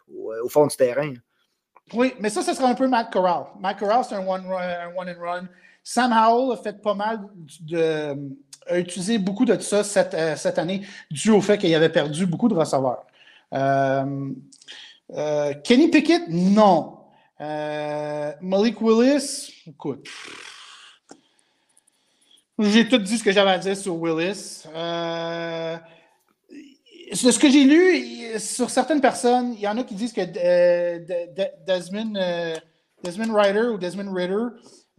[0.09, 1.14] au, fond du terrain.
[1.94, 3.46] Oui, mais ça, ce serait un peu Matt Corral.
[3.59, 5.48] Matt Corral, c'est un one, un one and run.
[5.82, 7.20] Sam Howell a fait pas mal
[7.60, 8.16] de.
[8.66, 12.26] a utilisé beaucoup de ça cette, euh, cette année, dû au fait qu'il avait perdu
[12.26, 13.04] beaucoup de receveurs.
[13.52, 14.30] Euh,
[15.12, 16.98] euh, Kenny Pickett, non.
[17.40, 20.06] Malik Willis, écoute.
[22.58, 24.64] J'ai tout dit ce que j'avais à dire sur Willis.
[27.14, 30.20] ce que j'ai lu, sur certaines personnes, il y en a qui disent que
[31.66, 32.12] Desmond,
[33.02, 34.44] Desmond Ryder ou Desmond Ritter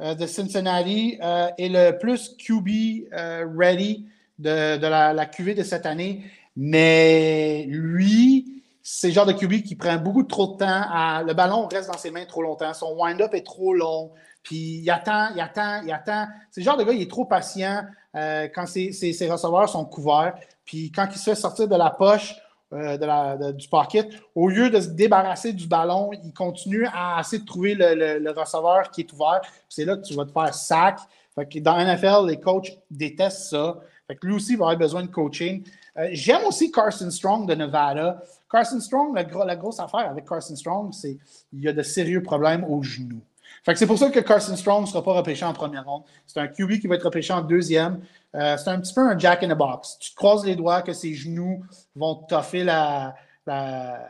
[0.02, 4.08] de Cincinnati euh, est le plus QB euh, ready
[4.40, 6.24] de, la, la, QV de cette année.
[6.56, 11.24] Mais lui, c'est le genre de QB qui prend beaucoup trop de temps.
[11.26, 12.74] le ballon reste dans ses mains trop longtemps.
[12.74, 14.12] Son wind-up est trop long.
[14.44, 16.28] Puis il attend, il attend, il attend.
[16.50, 20.34] C'est le genre de gars, il est trop patient quand ses, ses, receveurs sont couverts.
[20.66, 22.36] Puis quand il se fait sortir de la poche,
[22.74, 27.46] euh, du pocket, au lieu de se débarrasser du ballon, il continue à essayer de
[27.46, 29.42] trouver le, receveur qui est ouvert.
[29.68, 31.00] C'est là que tu vas te faire sac.
[31.36, 33.78] Dans NFL, les coachs détestent ça.
[34.08, 35.64] Fait que lui aussi va avoir besoin de coaching.
[35.98, 38.22] Euh, j'aime aussi Carson Strong de Nevada.
[38.50, 41.18] Carson Strong, la, grosse affaire avec Carson Strong, c'est
[41.50, 43.22] qu'il a de sérieux problèmes aux genoux.
[43.64, 46.04] Fait que c'est pour ça que Carson Strong ne sera pas repêché en première ronde.
[46.26, 48.02] C'est un QB qui va être repêché en deuxième.
[48.34, 49.98] Euh, c'est un petit peu un jack in the box.
[50.00, 51.64] Tu te croises les doigts que ses genoux
[51.96, 53.16] vont toffer la,
[53.46, 54.08] la,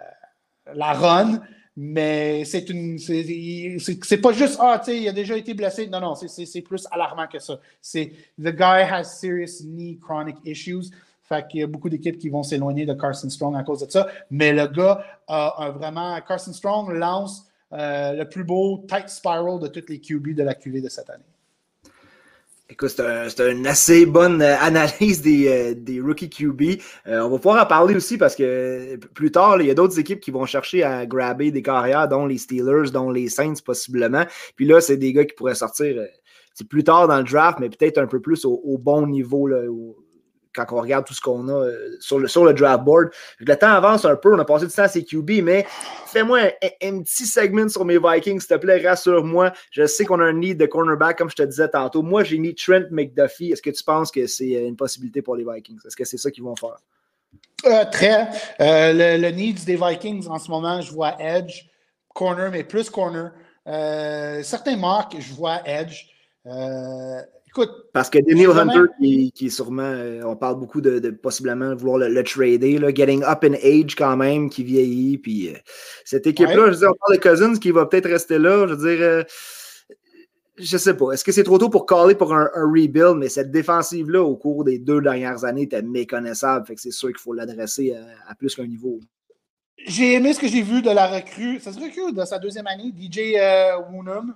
[0.74, 1.42] la run,
[1.76, 2.98] mais c'est une.
[3.00, 5.88] C'est pas juste Ah, tu sais, il a déjà été blessé.
[5.88, 7.60] Non, non, c'est plus alarmant que ça.
[7.82, 10.92] C'est The guy has serious knee chronic issues.
[11.24, 13.90] Fait qu'il y a beaucoup d'équipes qui vont s'éloigner de Carson Strong à cause de
[13.90, 14.08] ça.
[14.30, 16.20] Mais le gars a, vraiment.
[16.28, 20.56] Carson Strong lance euh, le plus beau tight spiral de toutes les QB de la
[20.56, 21.24] QV de cette année.
[22.72, 26.80] Écoute, c'est une assez bonne euh, analyse des, euh, des rookie QB.
[27.05, 30.22] on va pouvoir en parler aussi parce que plus tard, il y a d'autres équipes
[30.22, 34.26] qui vont chercher à grabber des carrières, dont les Steelers, dont les Saints possiblement.
[34.55, 36.01] Puis là, c'est des gars qui pourraient sortir
[36.69, 39.63] plus tard dans le draft, mais peut-être un peu plus au, bon niveau, là,
[40.54, 43.10] quand on regarde tout ce qu'on a euh, sur le, sur le draft board.
[43.39, 45.66] Le temps avance un peu, on a passé du temps à ces QB, mais
[46.08, 46.39] fais-moi
[46.82, 49.54] un, petit segment sur mes Vikings, s'il te plaît, rassure-moi.
[49.72, 52.02] Je sais qu'on a un need de cornerback, comme je te disais tantôt.
[52.02, 53.52] Moi, j'ai mis Trent McDuffie.
[53.52, 55.80] Est-ce que tu penses que c'est une possibilité pour les Vikings?
[55.86, 56.78] Est-ce que c'est ça qu'ils vont faire?
[57.66, 58.28] Euh, très.
[58.60, 61.66] Euh, le, needs des Vikings en ce moment, je vois edge,
[62.14, 63.32] corner, mais plus corner.
[63.68, 66.08] Euh, certains marques, je vois edge.
[67.52, 67.72] Écoute.
[67.93, 69.93] Parce que Daniel Hunter, qui, qui, est sûrement,
[70.26, 74.18] on parle beaucoup de, de possiblement vouloir le, trader, là, getting up in age quand
[74.18, 75.18] même, qui vieillit.
[75.18, 75.54] Puis
[76.06, 78.68] cette équipe-là, je veux dire, on parle de Cousins qui va peut-être rester là.
[78.68, 79.26] Je veux dire
[80.62, 81.12] je sais pas.
[81.12, 84.64] Est-ce que c'est trop tôt pour caller pour un, rebuild, mais cette défensive-là, au cours
[84.64, 86.66] des deux dernières années, était méconnaissable.
[86.68, 87.95] Fait que c'est sûr qu'il faut l'adresser
[88.28, 88.99] à, plus qu'un niveau.
[89.88, 91.60] J'ai aimé ce que j'ai vu de la recrue.
[91.60, 94.34] Ça se recrue de sa deuxième année, DJ euh, Woonum.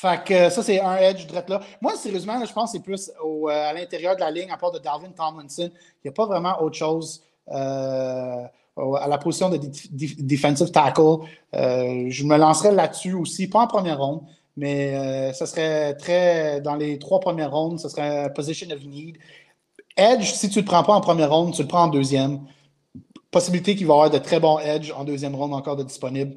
[0.00, 1.60] Fait que ça, c'est un edge direct là.
[1.82, 4.56] Moi, sérieusement, je pense que c'est plus au, euh, à l'intérieur de la ligne, à
[4.56, 5.70] part de Darwin Tomlinson.
[5.70, 7.22] Il n'y a pas vraiment autre chose.
[7.48, 8.44] Euh,
[8.76, 9.58] à la position de
[10.22, 11.26] defensive tackle.
[11.52, 14.22] je me lancerai là-dessus aussi, pas en première ronde,
[14.56, 16.62] mais euh, ça serait très.
[16.62, 19.18] Dans les trois premières rondes, ce serait position of need.
[19.98, 22.40] Edge, si tu ne le prends pas en première ronde, tu le prends en deuxième.
[23.30, 26.36] Possibilité qu'il va y avoir de très bons edge en deuxième ronde encore de disponible.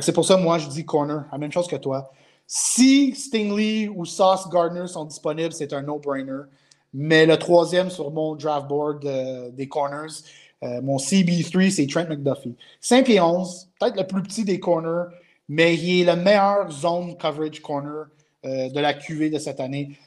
[0.00, 2.10] c'est pour ça, moi, je dis corner, la même chose que toi.
[2.46, 6.42] Si Stingley ou Sauce Gardner sont disponibles, c'est un no-brainer.
[6.92, 10.12] Mais le troisième sur mon draft board euh, des corners,
[10.62, 12.54] euh, mon CB3, c'est Trent McDuffie.
[12.80, 15.10] 5 pieds 11, peut-être le plus petit des corners,
[15.48, 18.06] mais il est le meilleur zone coverage corner
[18.44, 19.98] euh, de la QV de cette année.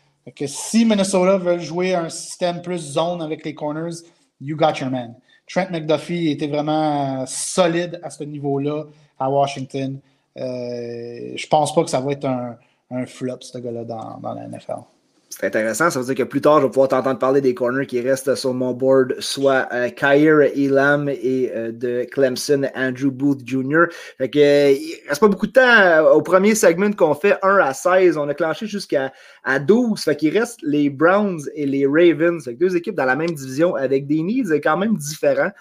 [0.46, 4.04] Si Minnesota veut jouer un système plus zone avec les corners,
[4.42, 5.16] you got your man.
[5.48, 8.84] Trent McDuffie était vraiment solide à ce niveau-là
[9.20, 10.00] à Washington.
[10.38, 14.82] Euh, je pense pas que ça va être un, flop, ce gars-là, dans, la NFL.
[15.30, 17.86] C'est intéressant, ça veut dire que plus tard, je vais pouvoir t'entendre parler des corners
[17.86, 23.42] qui restent sur mon board, soit euh, Kyre Elam et euh, de Clemson, Andrew Booth
[23.46, 23.88] Jr.
[24.18, 27.74] Fait que, reste pas beaucoup de temps euh, au premier segment qu'on fait, 1 à
[27.74, 28.18] 16.
[28.18, 29.12] On a clenché jusqu'à
[29.44, 30.02] à 12.
[30.02, 32.44] Fait qu'il reste les Browns et les Ravens.
[32.44, 35.52] Fait deux équipes dans la même division avec des needs quand même différents.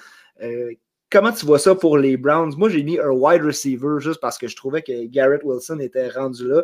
[1.10, 2.54] Comment tu vois ça pour les Browns?
[2.56, 6.08] Moi, j'ai mis un wide receiver juste parce que je trouvais que Garrett Wilson était
[6.08, 6.62] rendu là.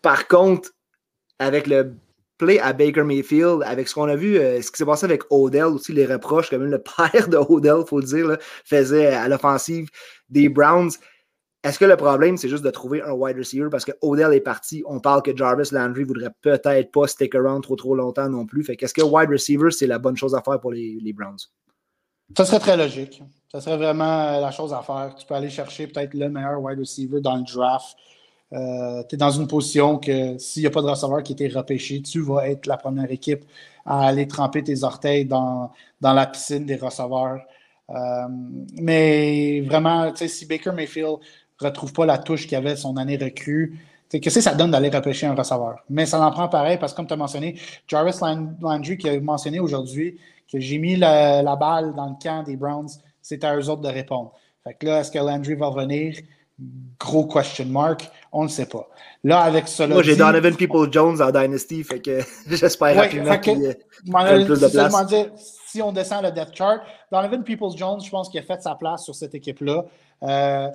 [0.00, 0.70] par contre,
[1.38, 1.94] avec le
[2.38, 5.22] play à Baker Mayfield, avec ce qu'on a vu, euh, ce qui s'est passé avec
[5.30, 6.82] Odell, aussi les reproches que même le
[7.12, 9.90] père de Odell, il faut le dire, faisait à l'offensive
[10.30, 10.92] des Browns.
[11.64, 13.68] Est-ce que le problème, c'est juste de trouver un wide receiver?
[13.70, 14.82] Parce que Odell est parti?
[14.86, 18.62] On parle que Jarvis Landry voudrait peut-être pas stick around trop trop longtemps non plus.
[18.62, 21.36] Fait qu'est-ce que wide receiver, c'est la bonne chose à faire pour les Browns?
[22.36, 23.22] Ça serait très logique.
[23.50, 25.14] Ça serait vraiment la chose à faire.
[25.16, 27.96] Tu peux aller chercher peut-être le meilleur wide receiver dans le draft.
[28.52, 31.48] Euh, tu es dans une position que s'il n'y a pas de receveur qui été
[31.48, 33.44] repêché, tu vas être la première équipe
[33.84, 35.70] à aller tremper tes orteils dans,
[36.00, 37.40] dans la piscine des receveurs.
[37.90, 38.28] Euh,
[38.80, 41.16] mais vraiment, si Baker Mayfield
[41.60, 43.78] ne retrouve pas la touche qu'il avait son année recrue,
[44.10, 45.84] qu'est-ce que ça donne d'aller repêcher un receveur?
[45.88, 48.18] Mais ça en prend pareil parce que, comme tu as mentionné, Jarvis
[48.60, 50.18] Landry qui a mentionné aujourd'hui
[50.50, 52.88] que j'ai mis la, la, balle dans le camp des Browns,
[53.20, 54.32] c'est à eux autres de répondre.
[54.64, 56.16] Fait que là, est-ce que Landry va revenir?
[56.98, 58.88] Gros question mark, on ne sait pas.
[59.22, 59.94] Là, avec cela.
[59.94, 63.74] Moi, j'ai Donovan People Jones en Dynasty, fait que j'espère rapidement qu'il a
[64.44, 65.06] plus de place.
[65.06, 66.80] Dire, si on descend le depth chart,
[67.12, 69.84] Donovan People Jones, je pense qu'il a fait sa place sur cette équipe-là.
[70.22, 70.68] Il euh,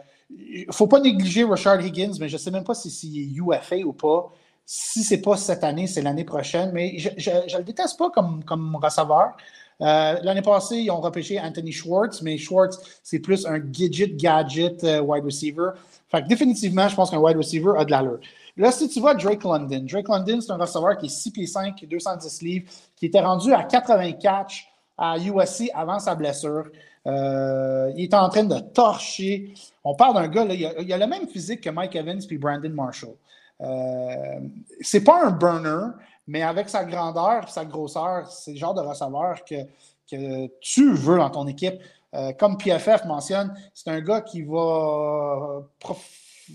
[0.68, 3.86] ne faut pas négliger Richard Higgins, mais je ne sais même pas si c'est UFA
[3.86, 4.32] ou pas.
[4.66, 6.72] Si ce n'est pas cette année, c'est l'année prochaine.
[6.74, 9.36] Mais je ne le déteste pas comme, comme receveur.
[9.82, 14.84] Euh, l'année passée, ils ont repêché Anthony Schwartz, mais Schwartz, c'est plus un gadget, gadget
[14.84, 15.72] euh, wide receiver.
[16.10, 18.20] Fait que définitivement, je pense qu'un wide receiver a de l'allure.
[18.56, 21.48] Là, si tu vois Drake London, Drake London, c'est un receveur qui est 6 pieds
[21.48, 24.68] 5, 210 livres, qui était rendu à 80 catch
[24.98, 26.66] à USC avant sa blessure.
[27.06, 29.54] Euh, il est en train de torcher.
[29.84, 32.70] On parle d'un gars, il, a, il, le même physique que Mike Evans puis Brandon
[32.70, 33.16] Marshall.
[33.62, 34.40] Euh,
[34.82, 35.94] c'est pas un burner,
[36.28, 39.64] mais avec sa grandeur sa grosseur, c'est le genre de receveur que,
[40.10, 41.76] que tu veux dans ton équipe.
[42.14, 45.64] Euh, comme PFF mentionne, c'est un gars qui va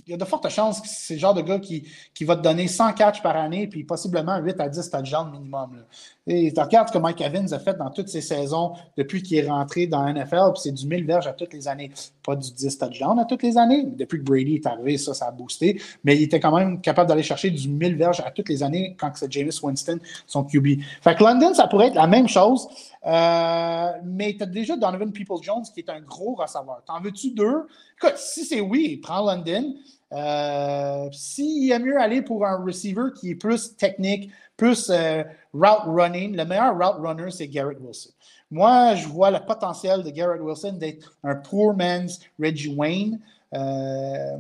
[0.06, 2.36] il y a de fortes chances que c'est le genre de gars qui, qui, va
[2.36, 5.84] te donner 100 catchs par année, puis possiblement 8 à 10 touchdowns minimum.
[6.30, 10.02] Et que Mike Evans a fait dans toutes ses saisons depuis qu'il est rentré dans
[10.02, 11.90] la NFL, puis c'est du 1000 verges à toutes les années.
[12.22, 13.84] Pas du 10 touchdowns à toutes les années.
[13.84, 15.80] Depuis que Brady est arrivé, ça, ça a boosté.
[16.04, 18.94] Mais il était quand même capable d'aller chercher du 1000 verges à toutes les années
[19.00, 20.80] quand c'est James Winston, son QB.
[21.00, 22.68] Fait que London, ça pourrait être la même chose.
[23.06, 26.82] Euh, mais tu as déjà Donovan Peoples-Jones qui est un gros receveur.
[26.86, 27.66] T'en veux-tu deux?
[27.96, 29.74] Écoute, si c'est oui, prends London.
[30.12, 35.22] Euh, S'il est mieux aller pour un receiver qui est plus technique, plus euh,
[35.54, 38.10] route running, le meilleur route runner, c'est Garrett Wilson.
[38.50, 43.20] Moi, je vois le potentiel de Garrett Wilson d'être un poor man's Reggie Wayne.
[43.54, 44.36] Euh,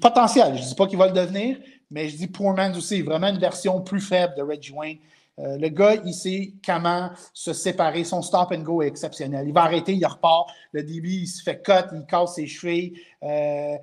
[0.00, 1.56] potentiel, je ne dis pas qu'il va le devenir,
[1.90, 4.98] mais je dis poor man's aussi, vraiment une version plus faible de Reggie Wayne.
[5.38, 8.04] Euh, le gars, il sait comment se séparer.
[8.04, 9.46] Son stop and go est exceptionnel.
[9.46, 10.50] Il va arrêter, il repart.
[10.72, 13.00] Le début, il se fait cut, il casse ses chevilles.
[13.22, 13.76] Euh,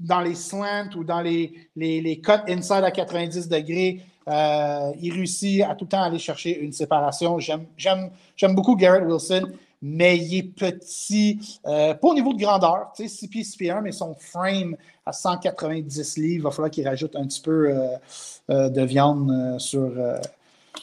[0.00, 5.12] dans les slants ou dans les, les, les cuts inside à 90 degrés, euh, il
[5.12, 7.38] réussit à tout le temps aller chercher une séparation.
[7.38, 8.10] J'aime
[8.54, 9.50] beaucoup Garrett Wilson,
[9.80, 13.70] mais il est petit, pas au niveau de grandeur, tu sais, 6 pieds, 6 pieds
[13.70, 14.76] 1, mais son frame
[15.06, 17.72] à 190 livres, il va falloir qu'il rajoute un petit peu
[18.48, 19.92] de viande sur,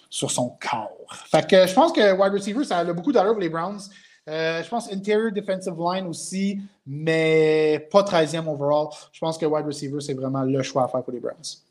[0.10, 0.92] sur son corps.
[1.30, 3.82] Fait que je pense que wide receiver, ça a beaucoup d'allure pour les Browns.
[4.28, 8.88] Euh, je pense interior defensive line aussi, mais pas 13e overall.
[9.12, 11.62] Je pense que wide receiver, c'est vraiment le choix à faire pour les Browns.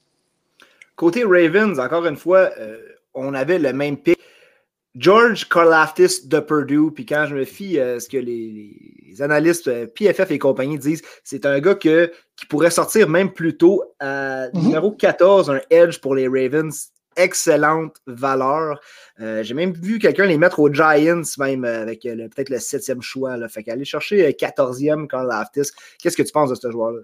[0.96, 2.78] Côté Ravens, encore une fois, euh,
[3.14, 4.18] on avait le même pick.
[4.96, 9.88] George Karlaftis de Purdue, puis quand je me fie à ce que les, analystes euh,
[9.88, 14.46] PFF et compagnie disent, c'est un gars que, qui pourrait sortir même plus tôt à
[14.46, 14.62] mm-hmm.
[14.62, 18.80] numéro 14, un edge pour les Ravens excellente valeur.
[19.20, 23.36] Euh, j'ai même vu quelqu'un les mettre aux Giants, même avec peut-être le septième choix.
[23.36, 23.48] Là.
[23.48, 25.70] Fait qu'aller chercher 14e Carl Laftis.
[26.00, 27.00] Qu'est-ce que tu penses de ce joueur-là?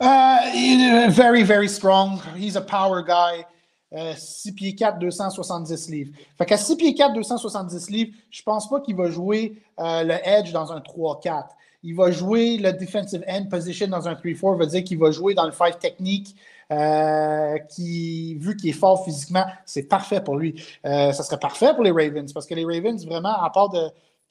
[0.00, 2.20] Uh, very, very strong.
[2.34, 3.44] He's a power guy.
[3.92, 6.12] 6 pieds 4, 270 livres.
[6.38, 10.52] Fait qu'à 6 pieds 4, 270 livres, je pense pas qu'il va jouer le edge
[10.52, 11.48] dans un 3-4.
[11.82, 15.34] Il va jouer le defensive end position dans un 3-4, veut dire qu'il va jouer
[15.34, 16.36] dans le 5 technique.
[16.72, 20.62] Euh, vu qu'il est fort physiquement, c'est parfait pour lui.
[20.86, 23.70] Euh, ça serait parfait pour les Ravens parce que les Ravens, vraiment, à part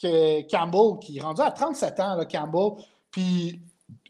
[0.01, 3.59] que Campbell, qui est rendu à 37 ans, Campbell, puis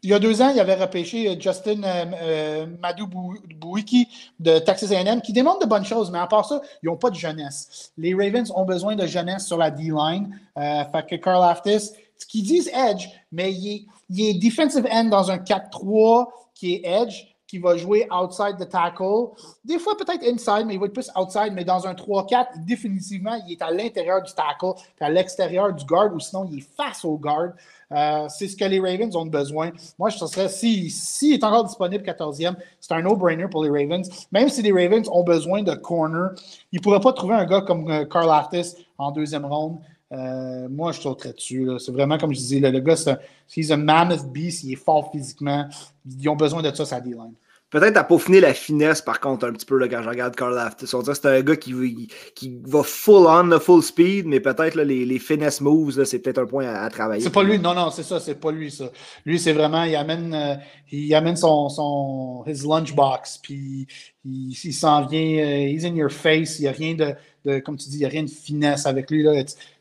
[0.02, 4.08] il y a deux ans, il avait repêché Justin euh, Madou Bouiki
[4.38, 7.10] de Texas A&M, qui démontre de bonnes choses, mais à part ça, ils n'ont pas
[7.10, 7.92] de jeunesse.
[7.98, 10.34] Les Ravens ont besoin de jeunesse sur la D-line.
[10.56, 15.04] fait que Carl Aftis, ce qu'ils disent edge, mais il est, il est defensive end
[15.04, 19.32] dans un 4-3 qui est edge qui va jouer outside the tackle.
[19.64, 21.52] Des fois, peut-être inside, mais il va être plus outside.
[21.52, 25.84] Mais dans un 3-4, définitivement, il est à l'intérieur du tackle, puis à l'extérieur du
[25.84, 27.50] guard, ou sinon, il est face au guard.
[27.92, 29.72] Euh, c'est ce que les Ravens ont besoin.
[29.98, 34.08] Moi, je serais, s'il si, est encore disponible 14e, c'est un no-brainer pour les Ravens.
[34.30, 36.30] Même si les Ravens ont besoin de corner,
[36.70, 39.78] ils ne pourraient pas trouver un gars comme euh, Carl Aftis en deuxième ronde.
[40.12, 41.68] Euh, moi, je sauterais dessus.
[41.78, 45.68] C'est vraiment comme je disais, le, gars, c'est un mammoth beast, il est fort physiquement.
[46.06, 47.34] Ils ont besoin de ça, sa D-line.
[47.70, 50.58] Peut-être à peaufiner la finesse, par contre, un petit peu, là, quand je regarde Carl
[50.58, 50.92] Aftis.
[50.92, 55.18] On c'est un gars qui, qui va full on, full speed, mais peut-être les, les
[55.20, 57.22] finesse moves, c'est peut-être un point à, travailler.
[57.22, 58.90] C'est pas lui, non, non, c'est ça, c'est pas lui, ça.
[59.24, 60.56] Lui, c'est vraiment, il amène, euh,
[60.90, 63.86] il amène son, son his lunchbox, puis
[64.24, 67.14] il, s'en vient, uh, he's in your face, il n'y a rien de,
[67.44, 69.32] de, comme tu dis, il n'y a rien de finesse avec lui, là.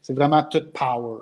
[0.04, 1.22] C'est vraiment tout power.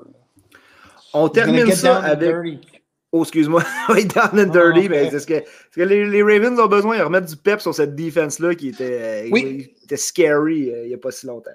[1.14, 2.77] On termine ça avec.
[3.14, 3.64] Oh, excuse-moi,
[4.16, 5.42] down and dirty, mais c'est ce que,
[5.74, 9.60] que les, Ravens ont besoin de remettre du pep sur cette défense-là qui était, euh,
[9.84, 11.52] était scary euh, il n'y a pas si longtemps.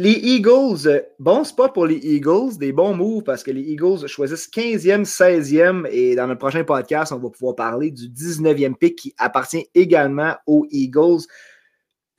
[0.00, 4.06] Les Eagles, euh, bon spot pour les Eagles, des bons moves parce que les Eagles
[4.06, 8.94] choisissent 15e, 16e et dans notre prochain podcast, on va pouvoir parler du 19e pick
[8.94, 11.22] qui appartient également aux Eagles.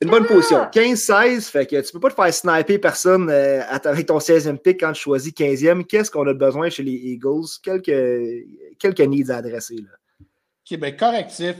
[0.02, 0.64] Une bonne position.
[0.72, 1.40] 15-16, ah!
[1.40, 4.92] fait que tu peux pas te faire sniper personne euh, avec ton 16e pick quand
[4.92, 5.84] tu choisis 15e.
[5.84, 7.46] Qu'est-ce qu'on a besoin chez les Eagles?
[7.62, 8.46] Quelques,
[8.78, 9.76] quelques needs à adresser.
[9.76, 9.90] Là.
[10.20, 11.56] OK, ben correctif.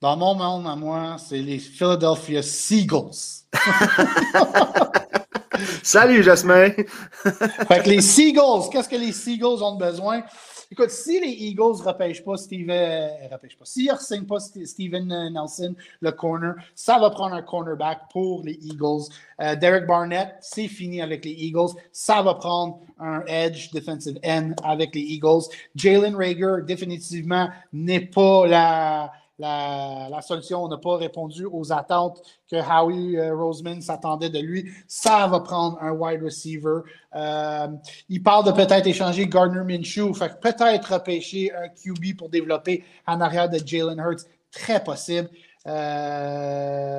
[0.00, 3.44] Dans mon monde à moi, c'est les Philadelphia Seagulls.
[5.82, 6.70] Salut, Jasmin.
[6.70, 10.22] fait que les Seagulls, qu'est-ce que les Seagulls ont besoin?
[10.70, 14.40] Écoute, si les Eagles ne repêchent pas Steven, euh, repêchent pas, s'ils ne signent pas
[14.40, 19.04] Steven euh, Nelson, le corner, ça va prendre un cornerback pour les Eagles.
[19.40, 21.70] Euh, Derek Barnett, c'est fini avec les Eagles.
[21.92, 25.44] Ça va prendre un edge defensive end avec les Eagles.
[25.76, 33.18] Jalen Rager, définitivement, n'est pas la la, solution n'a pas répondu aux attentes que Howie
[33.18, 34.70] euh, Roseman s'attendait de lui.
[34.88, 36.80] Ça va prendre un wide receiver.
[37.14, 37.68] Euh,
[38.08, 43.20] il parle de peut-être échanger Gardner Minshew, fait peut-être repêcher un QB pour développer en
[43.20, 44.24] arrière de Jalen Hurts.
[44.50, 45.28] Très possible.
[45.66, 46.92] Euh,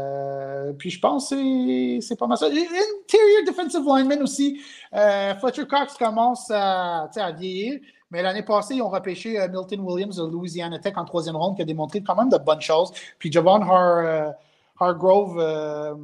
[0.74, 2.48] puis je pense que c'est pas mal ça.
[2.48, 4.62] Interior defensive lineman aussi.
[4.92, 7.80] Fletcher Cox commence à vieillir.
[8.12, 11.56] Mais l'année passée, ils ont repêché euh, Milton Williams de Louisiana Tech en troisième ronde,
[11.56, 12.92] qui a démontré quand même de bonnes choses.
[13.20, 14.32] Puis Javon euh,
[14.80, 15.96] Hargrove euh,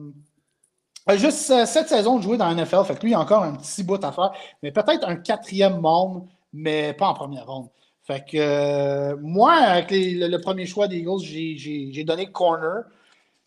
[1.08, 2.84] a juste cette saison joué dans la NFL.
[2.86, 4.34] Fait que lui, il a encore un petit bout à faire.
[4.62, 7.70] Mais peut-être un quatrième monde, mais pas en première ronde.
[8.06, 12.84] Fait que moi, avec le, premier choix des Eagles, j'ai donné corner.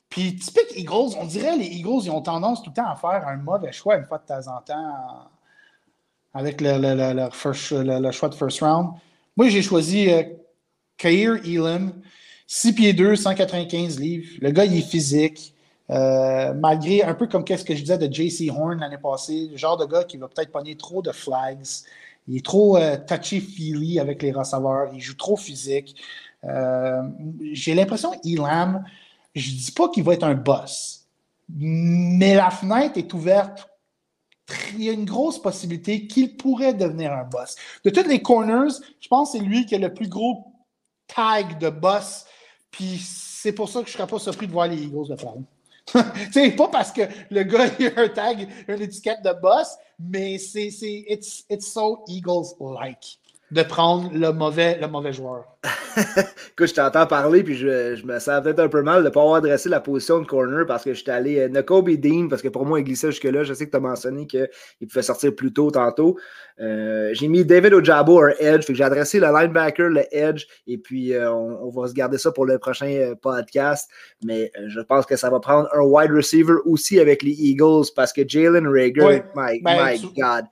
[0.08, 3.28] Puis typique Eagles, on dirait les Eagles, ils ont tendance tout le temps à faire
[3.28, 5.28] un mauvais choix une fois de temps en temps
[6.36, 7.30] avec le,
[8.12, 8.90] choix de first round.
[9.36, 10.22] Moi, j'ai choisi euh,
[10.96, 11.92] Kair Elam,
[12.46, 14.28] 6 pieds 2, 195 livres.
[14.40, 15.54] Le gars, il est physique.
[15.88, 19.56] Euh, malgré un peu comme qu'est-ce que je disais de JC Horn l'année passée, le
[19.56, 21.64] genre de gars qui va peut-être pogner trop de flags.
[22.26, 24.90] Il est trop euh, touchy-feely avec les receveurs.
[24.92, 25.94] Il joue trop physique.
[26.44, 27.02] Euh,
[27.52, 28.84] j'ai l'impression Elam,
[29.34, 31.06] je dis pas qu'il va être un boss,
[31.48, 33.68] mais la fenêtre est ouverte.
[34.74, 37.56] Il y a une grosse possibilité qu'il pourrait devenir un boss.
[37.84, 40.52] De tous les corners, je pense que c'est lui qui a le plus gros
[41.08, 42.24] tag de boss.
[42.70, 45.16] Puis c'est pour ça que je ne serais pas surpris de voir les Eagles le
[45.16, 45.34] faire.
[46.32, 50.68] c'est pas parce que le gars a un tag, une étiquette de boss, mais c'est
[51.08, 53.20] it's, it's so Eagles-like
[53.50, 55.44] de prendre le mauvais, le mauvais joueur.
[55.96, 59.12] Écoute, je t'entends parler, puis je, je, me sens peut-être un peu mal de ne
[59.12, 62.42] pas avoir adressé la position de corner parce que j'étais allé euh, Nakobe Dean, parce
[62.42, 63.44] que pour moi, il glissait jusque-là.
[63.44, 64.48] Je sais que tu as mentionné qu'il
[64.88, 66.16] pouvait sortir plus tôt tantôt.
[66.58, 70.46] Euh, j'ai mis David Ojabo un edge, fait que j'ai adressé le linebacker, le edge,
[70.66, 73.90] et puis euh, on, va se garder ça pour le prochain euh, podcast.
[74.24, 78.12] Mais je pense que ça va prendre un wide receiver aussi avec les Eagles parce
[78.12, 80.46] que Jalen Rager, my, ben, my God.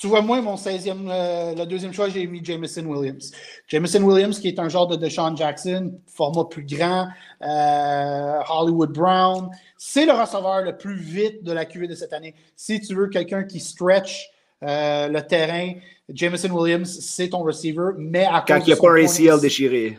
[0.00, 3.32] Tu vois, moi, mon 16e, euh, le deuxième choix, j'ai mis Jameson Williams.
[3.68, 7.08] Jameson Williams, qui est un genre de Deshaun Jackson, format plus grand,
[7.42, 9.50] euh, Hollywood Brown.
[9.76, 12.34] C'est le receveur le plus vite de la QV de cette année.
[12.56, 14.30] Si tu veux quelqu'un qui stretch
[14.62, 15.74] euh, le terrain,
[16.08, 19.98] Jameson Williams, c'est ton receiver, mais à Quand il n'y a pas un ACL déchiré.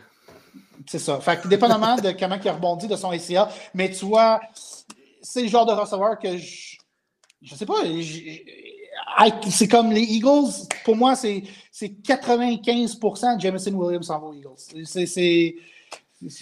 [0.87, 1.19] C'est ça.
[1.19, 3.45] Fait que dépendamment de comment il a rebondi de son ACL,
[3.75, 4.41] mais tu vois,
[5.21, 6.77] c'est le genre de receveur que je,
[7.43, 7.83] je sais pas,
[9.49, 11.43] c'est comme les Eagles, pour moi, c'est
[11.73, 14.85] 95% de Jameson Williams en va Eagles.
[14.85, 15.55] C'est,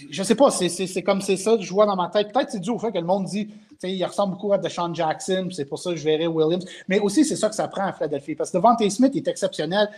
[0.10, 2.32] je sais pas, c'est comme c'est ça, je vois dans ma tête.
[2.34, 3.50] Peut-être c'est dû au fait que le monde dit,
[3.84, 6.66] il ressemble beaucoup à Deshaun Jackson, c'est pour ça que je verrais Williams.
[6.88, 8.36] Mais aussi, c'est ça que ça prend à Philadelphie.
[8.36, 9.90] Parce que Devante Smith est exceptionnel.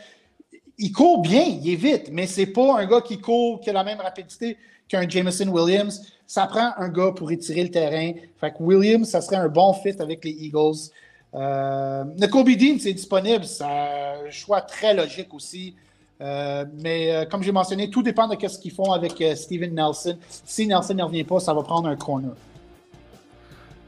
[0.78, 3.74] Il court bien, il est vite, mais c'est pas un gars qui court, qui a
[3.74, 4.58] la même rapidité
[4.88, 6.02] qu'un Jameson Williams.
[6.28, 8.14] Ça prend un gars pour étirer le terrain.
[8.40, 10.92] Fait que Williams, ça serait un bon fit avec les Eagles.
[11.34, 13.46] Euh, Dean, c'est disponible.
[13.46, 15.76] C'est un choix très logique aussi.
[16.22, 19.74] Euh, mais euh, comme j'ai mentionné, tout dépend de ce qu'ils font avec euh, Steven
[19.74, 20.18] Nelson.
[20.46, 22.32] Si Nelson ne revient pas, ça va prendre un corner.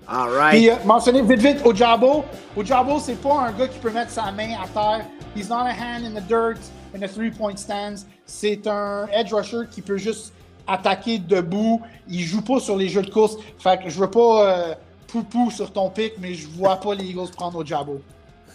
[0.07, 0.51] All right.
[0.51, 2.25] Puis, mentionner vite, vite, Ojabo.
[2.57, 5.05] Ojabo, c'est pas un gars qui peut mettre sa main à terre.
[5.35, 6.59] He's not a hand in the dirt,
[6.95, 8.05] in a three-point stance.
[8.25, 10.33] C'est un edge rusher qui peut juste
[10.67, 11.81] attaquer debout.
[12.09, 13.37] Il joue pas sur les jeux de course.
[13.59, 14.75] Fait que je veux pas
[15.13, 18.01] poupou sur ton pic, mais je vois pas les Eagles prendre au jabot.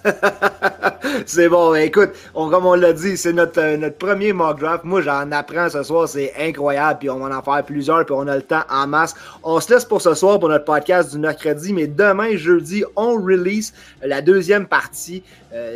[1.26, 4.84] c'est bon, écoute, on, comme on l'a dit, c'est notre, euh, notre premier mock draft.
[4.84, 8.26] Moi, j'en apprends ce soir, c'est incroyable, puis on va en faire plusieurs, puis on
[8.26, 9.14] a le temps en masse.
[9.42, 13.14] On se laisse pour ce soir pour notre podcast du mercredi, mais demain, jeudi, on
[13.14, 13.72] release
[14.02, 15.22] la deuxième partie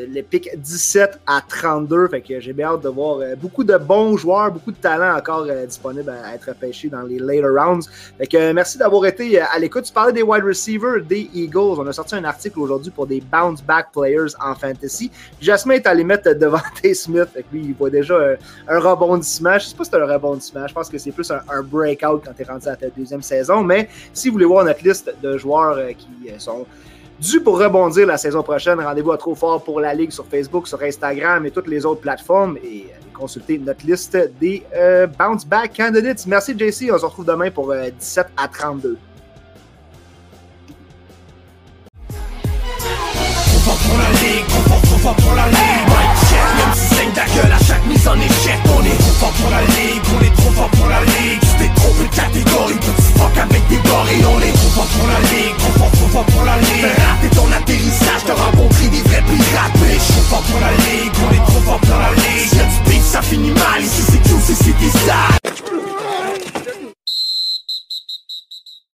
[0.08, 2.08] les pics 17 à 32.
[2.08, 5.16] Fait que j'ai bien hâte de voir euh, beaucoup de bons joueurs, beaucoup de talents
[5.16, 7.88] encore euh, disponibles à être pêchés dans les later rounds.
[8.18, 9.84] Fait que merci d'avoir été à l'écoute.
[9.84, 11.78] Tu parlais des wide receivers des Eagles.
[11.78, 15.10] On a sorti un article aujourd'hui pour des bounce back players en fantasy.
[15.40, 16.94] Jasmin est allé mettre devant T.
[16.94, 17.28] Smith.
[17.32, 18.18] Fait que lui, il voit déjà
[18.68, 19.58] un, rebondissement.
[19.58, 20.66] Je sais pas si c'est un rebondissement.
[20.66, 23.62] Je pense que c'est plus un, breakout quand tu es rendu à ta deuxième saison.
[23.62, 26.08] Mais si vous voulez voir notre liste de joueurs qui
[26.38, 26.66] sont
[27.22, 28.80] dû pour rebondir la saison prochaine.
[28.80, 32.00] Rendez-vous à Trop Fort pour la Ligue sur Facebook, sur Instagram et toutes les autres
[32.00, 36.26] plateformes et consultez notre liste des euh, Bounce Back Candidates.
[36.26, 38.98] Merci JC, on se retrouve demain pour 17 euh, à 32.
[45.02, 45.86] fort pour la ligue
[46.56, 49.50] Même si saigne ta gueule à chaque mise en échec On est trop fort pour
[49.50, 51.40] la ligue, on est trop fort pour la ligue.
[51.42, 54.26] Tu t'es trompé de catégorie, petit fuck avec des gorilles.
[54.30, 56.86] On est trop fort pour la ligue, trop fort, trop fort pour la ligue.
[56.86, 59.76] Fais rater ton atterrissage, t'auras compris des vrais pirates.
[59.82, 62.48] Mais trop fort pour la ligue, on est trop fort pour la ligue.
[62.48, 65.42] Si y'a du ça finit mal, ici c'est QCC, c'est ça